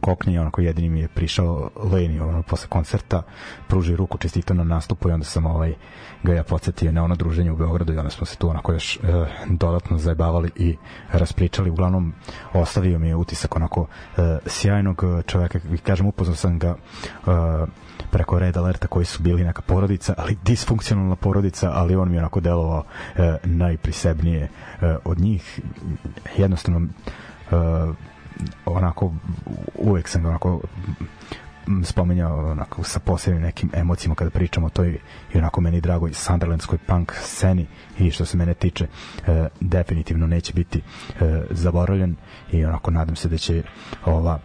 Kokni 0.01 0.39
onako 0.39 0.61
jedini 0.61 0.89
mi 0.89 0.99
je 0.99 1.07
prišao 1.07 1.69
Leni 1.91 2.19
ono, 2.19 2.41
posle 2.41 2.67
koncerta 2.67 3.21
pruži 3.67 3.95
ruku 3.95 4.17
čestito 4.17 4.53
na 4.53 4.63
nastupu 4.63 5.09
i 5.09 5.11
onda 5.11 5.25
sam 5.25 5.45
ovaj 5.45 5.73
ga 6.23 6.33
ja 6.33 6.43
podsjetio 6.43 6.91
na 6.91 7.03
ono 7.03 7.15
druženje 7.15 7.51
u 7.51 7.57
Beogradu 7.57 7.93
i 7.93 7.97
onda 7.97 8.09
smo 8.09 8.25
se 8.25 8.37
tu 8.37 8.49
onako 8.49 8.73
još 8.73 8.95
e, 8.95 8.99
dodatno 9.49 9.97
zajebavali 9.97 10.51
i 10.55 10.75
raspričali 11.11 11.69
uglavnom 11.69 12.13
ostavio 12.53 12.99
mi 12.99 13.07
je 13.07 13.15
utisak 13.15 13.55
onako 13.55 13.87
e, 14.17 14.37
sjajnog 14.45 15.03
čoveka 15.25 15.59
kažem 15.83 16.05
upoznao 16.05 16.35
sam 16.35 16.59
ga 16.59 16.75
e, 17.27 17.31
preko 18.11 18.39
Red 18.39 18.57
Alerta 18.57 18.87
koji 18.87 19.05
su 19.05 19.23
bili 19.23 19.43
neka 19.43 19.61
porodica, 19.61 20.13
ali 20.17 20.37
disfunkcionalna 20.43 21.15
porodica, 21.15 21.71
ali 21.73 21.95
on 21.95 22.09
mi 22.09 22.15
je 22.15 22.19
onako 22.19 22.39
delovao 22.39 22.83
e, 23.15 23.37
najprisebnije 23.43 24.41
e, 24.41 24.49
od 25.05 25.19
njih. 25.19 25.59
Jednostavno 26.37 26.81
e, 26.81 26.87
onako 28.65 29.13
uvek 29.75 30.07
sam 30.07 30.25
onako 30.25 30.61
spomenjao 31.83 32.51
onako 32.51 32.83
sa 32.83 32.99
posebnim 32.99 33.41
nekim 33.41 33.69
emocijama 33.73 34.15
kada 34.15 34.31
pričamo 34.31 34.67
o 34.67 34.69
toj 34.69 34.99
i 35.33 35.37
onako 35.37 35.61
meni 35.61 35.81
dragoj 35.81 36.13
Sunderlandskoj 36.13 36.77
punk 36.77 37.13
sceni 37.15 37.65
i 37.99 38.11
što 38.11 38.25
se 38.25 38.37
mene 38.37 38.53
tiče 38.53 38.87
e, 39.27 39.47
definitivno 39.59 40.27
neće 40.27 40.53
biti 40.53 40.79
e, 40.79 40.81
zaboravljen 41.49 42.15
i 42.51 42.65
onako 42.65 42.91
nadam 42.91 43.15
se 43.15 43.29
da 43.29 43.37
će 43.37 43.63
ova 44.05 44.39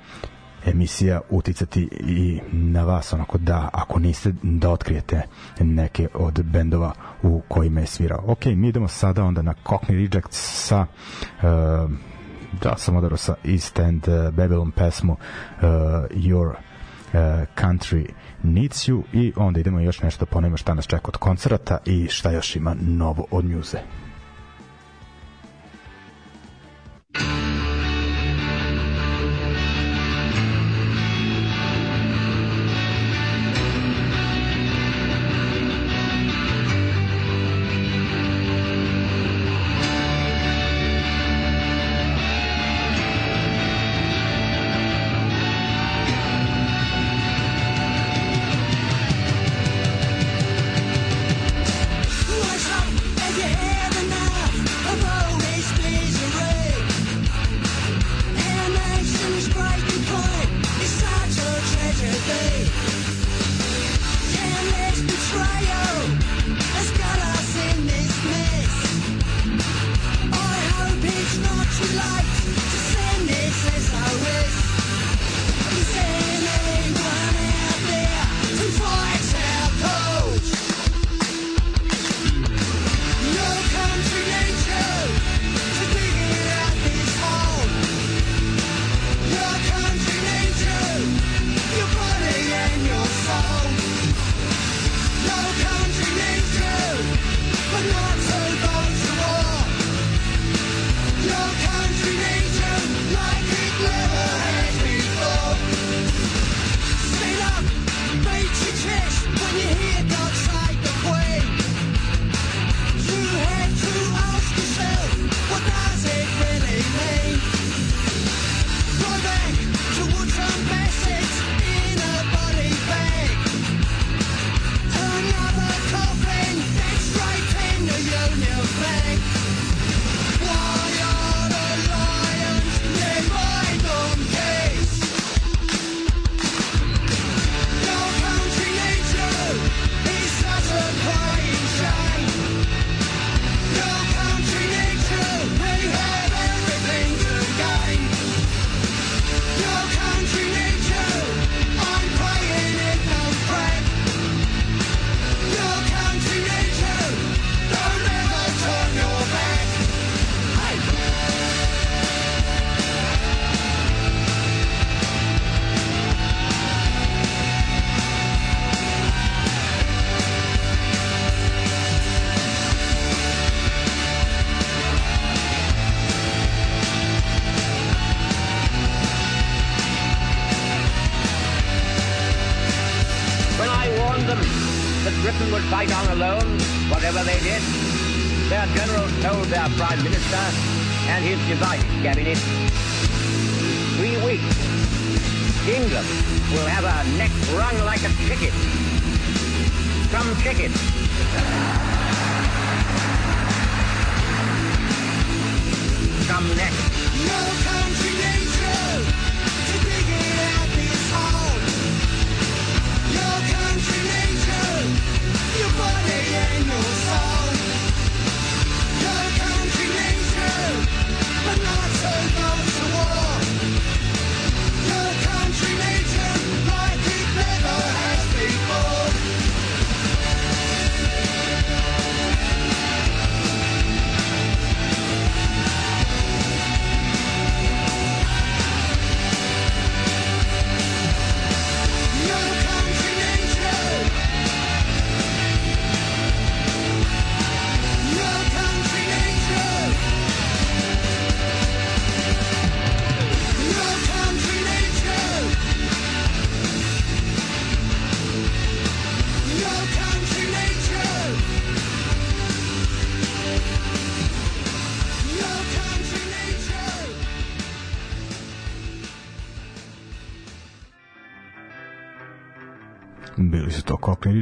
emisija 0.66 1.20
uticati 1.30 1.88
i 2.00 2.40
na 2.52 2.84
vas 2.84 3.12
onako 3.12 3.38
da 3.38 3.68
ako 3.72 3.98
niste 3.98 4.32
da 4.42 4.70
otkrijete 4.70 5.22
neke 5.60 6.08
od 6.14 6.42
bendova 6.44 6.92
u 7.22 7.42
kojima 7.48 7.80
je 7.80 7.86
svirao. 7.86 8.24
Ok, 8.26 8.44
mi 8.44 8.68
idemo 8.68 8.88
sada 8.88 9.24
onda 9.24 9.42
na 9.42 9.54
Cockney 9.64 10.10
Rejects 10.10 10.66
sa 10.66 10.86
uh, 11.42 11.90
da 12.62 12.76
sam 12.76 12.96
odarao 12.96 13.16
sa 13.16 13.34
East 13.44 13.78
End 13.78 14.08
uh, 14.08 14.14
Babylon 14.14 14.70
pesmu 14.70 15.12
uh, 15.12 15.68
Your 16.10 16.46
uh, 16.48 16.54
Country 17.56 18.08
Needs 18.42 18.88
You 18.88 19.02
i 19.12 19.32
onda 19.36 19.60
idemo 19.60 19.80
još 19.80 20.02
nešto 20.02 20.26
ponemo 20.26 20.56
šta 20.56 20.74
nas 20.74 20.86
čeka 20.86 21.08
od 21.08 21.16
koncerata 21.16 21.78
i 21.84 22.06
šta 22.10 22.30
još 22.30 22.56
ima 22.56 22.76
novo 22.80 23.26
od 23.30 23.44
Muse. 23.44 23.82
What's 27.14 27.41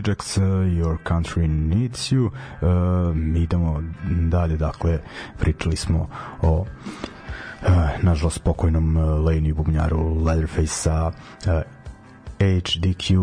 Rejects, 0.00 0.38
uh, 0.38 0.42
Your 0.64 0.98
Country 1.04 1.46
Needs 1.46 2.12
You. 2.12 2.30
Uh, 2.62 3.36
idemo 3.36 3.82
dalje, 4.10 4.56
dakle, 4.56 4.98
pričali 5.38 5.76
smo 5.76 6.08
o 6.42 6.60
uh, 6.60 6.66
nažalost 8.02 8.36
spokojnom 8.36 8.96
uh, 8.96 9.02
Laney 9.04 9.54
bubnjaru 9.54 10.24
Leatherface 10.24 10.66
sa 10.66 11.06
uh, 11.06 11.62
HDQ, 12.38 13.14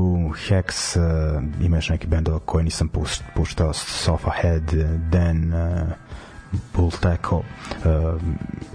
Hex, 0.47 0.97
uh, 0.97 1.43
ima 1.61 1.77
još 1.77 1.89
neki 1.89 2.07
bendova 2.07 2.39
koje 2.39 2.63
nisam 2.63 2.89
puš- 2.89 3.21
puštao, 3.35 3.73
Sofa 3.73 4.31
Head, 4.41 4.73
Den, 5.11 5.53
uh, 5.53 5.87
Bull 6.75 6.91
Tackle, 6.91 7.37
uh, 7.37 7.43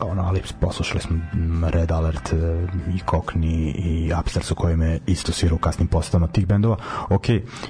ono, 0.01 0.23
ali 0.23 0.43
poslušali 0.61 1.01
smo 1.01 1.19
Red 1.71 1.93
Alert 1.93 2.33
uh, 2.33 2.39
i 2.95 3.01
Cockney 3.07 3.75
i 3.77 4.13
Upstairs 4.21 4.51
u 4.51 4.55
kojem 4.55 4.83
je 4.83 5.01
isto 5.07 5.33
svirao 5.33 5.57
u 5.57 5.59
kasnim 5.59 5.89
postavama 5.89 6.27
tih 6.27 6.47
bendova. 6.47 6.77
Ok, 7.09 7.25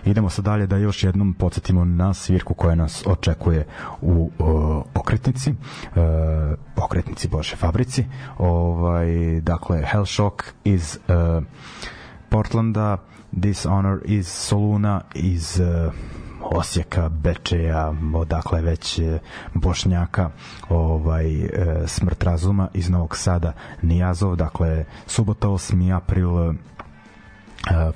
idemo 0.05 0.31
sad 0.31 0.45
dalje 0.45 0.67
da 0.67 0.77
još 0.77 1.05
jednom 1.05 1.35
podsjetimo 1.35 1.85
na 1.85 2.15
svirku 2.15 2.55
koja 2.55 2.75
nas 2.75 3.03
očekuje 3.07 3.67
u 4.01 4.31
uh, 4.39 4.83
okretnici, 4.95 5.51
uh, 5.51 6.05
okretnici 6.85 7.29
Bože 7.29 7.57
fabrici, 7.57 8.05
ovaj, 8.39 9.41
dakle 9.41 9.83
Hellshock 9.87 10.43
iz 10.65 10.99
uh, 11.09 11.45
Portlanda, 12.29 12.97
Dishonor 13.33 14.01
iz 14.05 14.29
Soluna, 14.29 15.01
iz 15.15 15.61
uh, 15.61 15.93
Osijeka, 16.55 17.09
Bečeja, 17.09 17.95
odakle 18.15 18.61
već 18.61 18.99
e, 18.99 19.19
Bošnjaka, 19.55 20.31
ovaj 20.69 21.45
e, 21.45 21.49
Smrt 21.87 22.23
razuma 22.23 22.69
iz 22.75 22.91
Novog 22.91 23.17
Sada, 23.17 23.53
Nijazov, 23.83 24.37
dakle 24.37 24.85
subota 25.07 25.49
8. 25.49 25.97
april 25.97 26.51
e, 26.51 26.55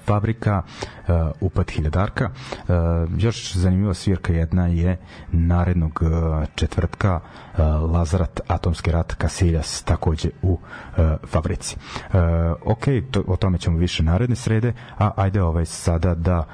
fabrika 0.05 0.63
uh, 1.09 1.15
upad 1.41 1.71
hiljadarka 1.71 2.31
uh, 2.31 2.75
još 3.19 3.53
zanimljiva 3.53 3.95
svirka 3.95 4.33
jedna 4.33 4.67
je 4.67 4.97
narednog 5.33 6.01
uh, 6.03 6.45
četvrtka 6.55 7.21
uh, 7.21 7.59
Lazarat 7.93 8.41
Atomski 8.49 8.91
rat 8.91 9.15
Kasiljas 9.15 9.83
takođe 9.83 10.29
u 10.43 10.53
uh, 10.53 10.59
fabrici 11.27 11.77
uh, 11.77 12.21
ok, 12.65 12.85
to, 13.11 13.23
o 13.27 13.37
tome 13.37 13.59
ćemo 13.59 13.79
više 13.79 14.03
naredne 14.03 14.37
srede 14.37 14.73
a 14.99 15.11
ajde 15.17 15.43
ovaj 15.43 15.65
sada 15.65 16.15
da 16.15 16.45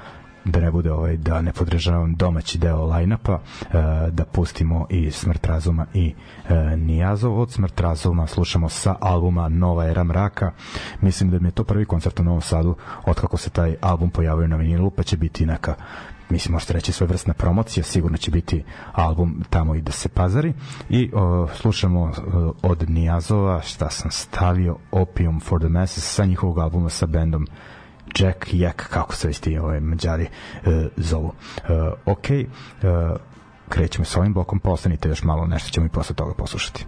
da 0.45 0.59
ne 0.59 0.71
bude 0.71 0.91
ovaj 0.91 1.17
da 1.17 1.41
ne 1.41 1.53
podržavam 1.53 2.15
domaći 2.15 2.57
deo 2.57 2.85
line-upa 2.85 3.33
e, 3.33 3.67
da 4.11 4.25
pustimo 4.25 4.87
i 4.89 5.11
Smrt 5.11 5.45
razuma 5.45 5.85
i 5.93 6.13
e, 6.49 6.77
Nijazov. 6.77 7.39
Od 7.39 7.51
Smrt 7.51 7.79
razuma 7.79 8.27
slušamo 8.27 8.69
sa 8.69 8.95
albuma 8.99 9.49
Nova 9.49 9.85
era 9.85 10.03
mraka. 10.03 10.51
Mislim 11.01 11.31
da 11.31 11.39
mi 11.39 11.47
je 11.47 11.51
to 11.51 11.63
prvi 11.63 11.85
koncert 11.85 12.19
u 12.19 12.23
Novom 12.23 12.41
Sadu 12.41 12.75
otkako 13.05 13.37
se 13.37 13.49
taj 13.49 13.75
album 13.81 14.09
pojavio 14.09 14.47
na 14.47 14.55
vinilu 14.55 14.89
pa 14.89 15.03
će 15.03 15.17
biti 15.17 15.45
neka 15.45 15.75
mislim 16.29 16.53
možete 16.53 16.73
reći 16.73 16.91
svoj 16.91 17.07
vrstna 17.07 17.33
promocija. 17.33 17.83
Sigurno 17.83 18.17
će 18.17 18.31
biti 18.31 18.63
album 18.91 19.43
tamo 19.49 19.75
i 19.75 19.81
da 19.81 19.91
se 19.91 20.09
pazari. 20.09 20.53
I 20.89 21.11
o, 21.13 21.47
slušamo 21.55 22.01
o, 22.01 22.53
od 22.61 22.89
Nijazova 22.89 23.61
šta 23.61 23.89
sam 23.89 24.11
stavio 24.11 24.77
Opium 24.91 25.39
for 25.39 25.59
the 25.59 25.69
Masses 25.69 26.15
sa 26.15 26.25
njihovog 26.25 26.59
albuma 26.59 26.89
sa 26.89 27.05
bendom 27.05 27.47
Jack 28.19 28.53
Jack, 28.53 28.87
kako 28.89 29.15
se 29.15 29.27
već 29.27 29.39
ti 29.39 29.57
ove 29.57 29.79
mađari 29.79 30.23
e, 30.23 30.29
zovu. 30.97 31.33
E, 31.57 31.61
ok, 32.05 32.29
e, 32.31 32.45
krećemo 33.69 34.05
s 34.05 34.17
ovim 34.17 34.33
blokom, 34.33 34.59
postanite 34.59 35.09
još 35.09 35.23
malo, 35.23 35.45
nešto 35.45 35.69
ćemo 35.69 35.85
i 35.85 35.89
posle 35.89 36.15
toga 36.15 36.33
poslušati. 36.33 36.85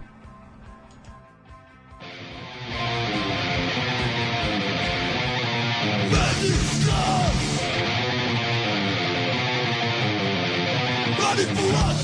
Manipulacija 11.22 11.95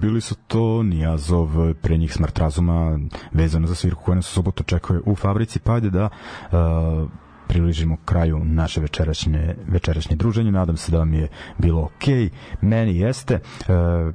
bili 0.00 0.20
su 0.20 0.34
to 0.34 0.82
Nijazov, 0.82 1.74
pre 1.82 1.96
njih 1.96 2.12
Smrt 2.12 2.38
razuma, 2.38 2.98
vezano 3.32 3.66
za 3.66 3.74
svirku 3.74 4.02
koja 4.04 4.14
nas 4.14 4.28
u 4.28 4.32
subotu 4.32 4.62
očekuje 4.62 5.00
u 5.06 5.14
fabrici, 5.16 5.58
pa 5.58 5.74
ajde 5.74 5.90
da 5.90 6.08
uh, 6.08 7.10
približimo 7.48 7.96
kraju 8.04 8.44
naše 8.44 8.80
večerašnje, 8.80 9.54
večerašnje 9.68 10.16
druženje. 10.16 10.52
Nadam 10.52 10.76
se 10.76 10.92
da 10.92 10.98
vam 10.98 11.14
je 11.14 11.28
bilo 11.58 11.82
ok. 11.82 12.32
Meni 12.60 12.98
jeste. 12.98 13.40
Uh, 13.60 14.14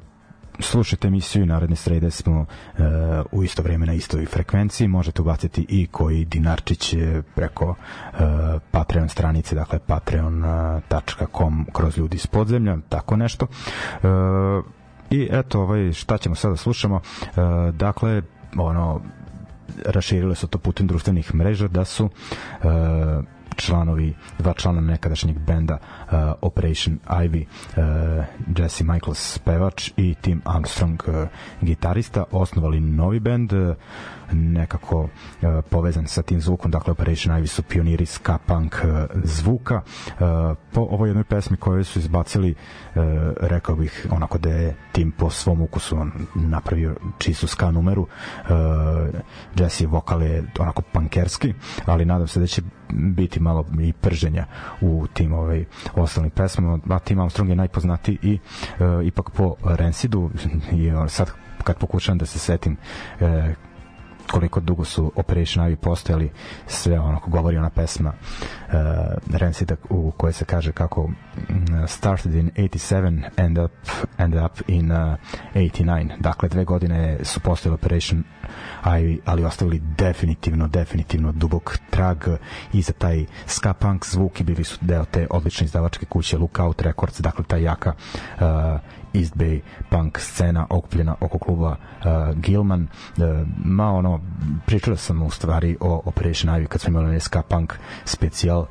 slušajte 0.59 1.07
emisiju 1.07 1.45
naredne 1.45 1.75
srede 1.75 2.11
smo 2.11 2.39
uh, 2.41 2.45
u 3.31 3.43
isto 3.43 3.63
vreme 3.63 3.85
na 3.85 3.93
istoj 3.93 4.25
frekvenciji 4.25 4.87
možete 4.87 5.21
ubaciti 5.21 5.65
i 5.69 5.87
koji 5.87 6.25
dinarčić 6.25 6.95
preko 7.35 7.69
uh, 7.69 7.75
Patreon 8.71 9.09
stranice 9.09 9.55
dakle 9.55 9.79
patreon.com 9.79 11.65
kroz 11.73 11.97
ljudi 11.97 12.15
iz 12.15 12.27
podzemlja 12.27 12.77
tako 12.89 13.15
nešto 13.15 13.45
uh, 13.45 14.65
i 15.13 15.27
eto 15.31 15.61
ovaj 15.61 15.93
šta 15.93 16.17
ćemo 16.17 16.35
sada 16.35 16.51
da 16.51 16.57
slušamo? 16.57 16.95
Uh, 16.95 17.01
dakle 17.75 18.21
ono 18.57 19.01
raširile 19.85 20.35
su 20.35 20.47
to 20.47 20.57
putem 20.57 20.87
društvenih 20.87 21.35
mreža 21.35 21.67
da 21.67 21.85
su 21.85 22.05
uh, 22.05 22.11
članovi, 23.55 24.13
dva 24.39 24.53
člana 24.53 24.81
nekadašnjeg 24.81 25.39
benda 25.39 25.77
uh, 26.13 26.33
Operation 26.41 26.99
Ivy, 27.23 27.45
uh, 27.77 28.23
Jesse 28.57 28.83
Michaels 28.83 29.39
pevač 29.39 29.91
i 29.97 30.15
Tim 30.21 30.41
Armstrong 30.45 31.03
uh, 31.07 31.27
gitarista, 31.61 32.23
osnovali 32.31 32.79
novi 32.79 33.19
bend 33.19 33.53
uh, 33.53 33.75
nekako 34.31 35.01
uh, 35.01 35.09
povezan 35.69 36.07
sa 36.07 36.21
tim 36.21 36.41
zvukom, 36.41 36.71
dakle 36.71 36.91
Operation 36.91 37.37
Ivy 37.37 37.47
su 37.47 37.63
pioniri 37.63 38.05
ska 38.05 38.37
punk 38.37 38.75
uh, 38.83 39.05
zvuka. 39.23 39.81
Uh, 39.83 40.57
po 40.71 40.81
ovoj 40.81 41.09
jednoj 41.09 41.23
pesmi 41.23 41.57
koju 41.57 41.83
su 41.83 41.99
izbacili, 41.99 42.51
uh, 42.51 43.03
rekao 43.41 43.75
bih 43.75 44.07
onako 44.11 44.37
da 44.37 44.49
je 44.49 44.75
tim 44.91 45.11
po 45.11 45.29
svom 45.29 45.61
ukusu 45.61 45.97
on 45.97 46.11
napravio 46.35 46.95
čistu 47.17 47.47
ska 47.47 47.71
numeru. 47.71 48.01
Uh, 48.01 48.49
Jesse 49.55 49.87
vokal 49.87 50.23
je 50.23 50.43
onako 50.59 50.81
pankerski, 50.81 51.53
ali 51.85 52.05
nadam 52.05 52.27
se 52.27 52.39
da 52.39 52.47
će 52.47 52.61
biti 52.93 53.39
malo 53.39 53.65
i 53.81 53.93
prženja 53.93 54.45
u 54.81 55.07
tim 55.13 55.33
ovaj 55.33 55.65
ostalim 56.03 56.31
pesmama, 56.31 56.79
a 56.89 56.99
Tim 56.99 57.19
Armstrong 57.19 57.49
je 57.49 57.55
najpoznatiji 57.55 58.17
i 58.21 58.39
uh, 58.39 59.05
ipak 59.05 59.29
po 59.29 59.55
Rancidu. 59.63 60.29
I 60.71 60.91
sad 61.07 61.31
kad 61.63 61.77
pokušavam 61.77 62.17
da 62.17 62.25
se 62.25 62.39
setim 62.39 62.77
uh, 63.19 63.27
koliko 64.31 64.59
dugo 64.59 64.85
su 64.85 65.11
Operation 65.15 65.65
Ivy 65.65 65.75
postojali 65.75 66.31
sve 66.67 66.99
ono 66.99 67.19
ko 67.19 67.29
govori 67.29 67.57
ona 67.57 67.69
pesma 67.69 68.09
uh, 68.09 68.73
Rancida 69.33 69.75
u 69.89 70.11
kojoj 70.11 70.33
se 70.33 70.45
kaže 70.45 70.71
kako 70.71 71.01
uh, 71.01 71.11
started 71.87 72.33
in 72.33 72.51
87 72.57 73.29
end 73.37 73.57
up, 73.57 73.71
end 74.17 74.35
up 74.35 74.51
in 74.67 74.91
uh, 74.91 74.97
89 75.55 76.19
dakle 76.19 76.49
dve 76.49 76.65
godine 76.65 77.17
su 77.23 77.39
postojali 77.39 77.75
Operation 77.75 78.23
Ivy 78.83 79.19
ali 79.25 79.45
ostavili 79.45 79.79
definitivno 79.97 80.67
definitivno 80.67 81.31
dubok 81.31 81.77
trag 81.89 82.17
i 82.73 82.81
za 82.81 82.93
taj 82.93 83.25
ska 83.45 83.73
punk 83.73 84.05
zvuk 84.05 84.39
i 84.39 84.43
bili 84.43 84.63
su 84.63 84.77
deo 84.81 85.05
te 85.05 85.27
odlične 85.29 85.65
izdavačke 85.65 86.05
kuće 86.05 86.37
Lookout 86.37 86.81
Records. 86.81 87.19
Dakle 87.21 87.45
ta 87.47 87.57
jaka 87.57 87.93
uh, 87.93 88.43
East 89.13 89.35
Bay 89.35 89.59
punk 89.89 90.19
scena 90.19 90.67
okupljena 90.69 91.15
oko 91.19 91.39
kluba 91.39 91.69
uh, 91.69 92.35
Gilman. 92.35 92.87
Uh, 93.17 93.47
ma 93.65 93.91
ono 93.91 94.19
pričala 94.65 94.97
sam 94.97 95.21
u 95.21 95.29
stvari 95.29 95.77
o 95.79 96.01
Operation 96.05 96.53
Ivy 96.55 96.67
kad 96.67 96.81
smo 96.81 96.99
imali 96.99 97.19
SK 97.19 97.35
punk 97.49 97.73
specijal 98.05 98.59
uh, 98.59 98.67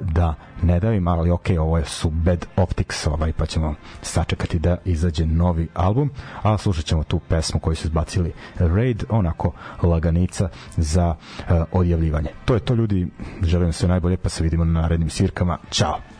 da 0.00 0.34
ne 0.62 0.80
davim 0.80 1.08
ali 1.08 1.30
ok 1.30 1.46
ovo 1.60 1.84
su 1.84 2.10
Bad 2.10 2.46
Optics 2.56 3.06
ovaj, 3.06 3.32
pa 3.32 3.46
ćemo 3.46 3.74
sačekati 4.02 4.58
da 4.58 4.76
izađe 4.84 5.26
novi 5.26 5.68
album 5.74 6.10
a 6.42 6.58
slušat 6.58 6.84
ćemo 6.84 7.04
tu 7.04 7.18
pesmu 7.28 7.60
koju 7.60 7.76
su 7.76 7.86
izbacili 7.86 8.32
Raid 8.58 9.04
onako 9.08 9.52
laganica 9.82 10.48
za 10.76 11.14
uh, 11.38 11.64
odjavljivanje. 11.72 12.28
To 12.44 12.54
je 12.54 12.60
to 12.60 12.74
ljudi. 12.74 13.08
Želim 13.42 13.72
sve 13.72 13.88
najbolje 13.88 14.16
pa 14.16 14.28
se 14.28 14.42
vidimo 14.42 14.64
na 14.64 14.80
narednim 14.80 15.10
svirkama. 15.10 15.58
Ćao 15.70 16.15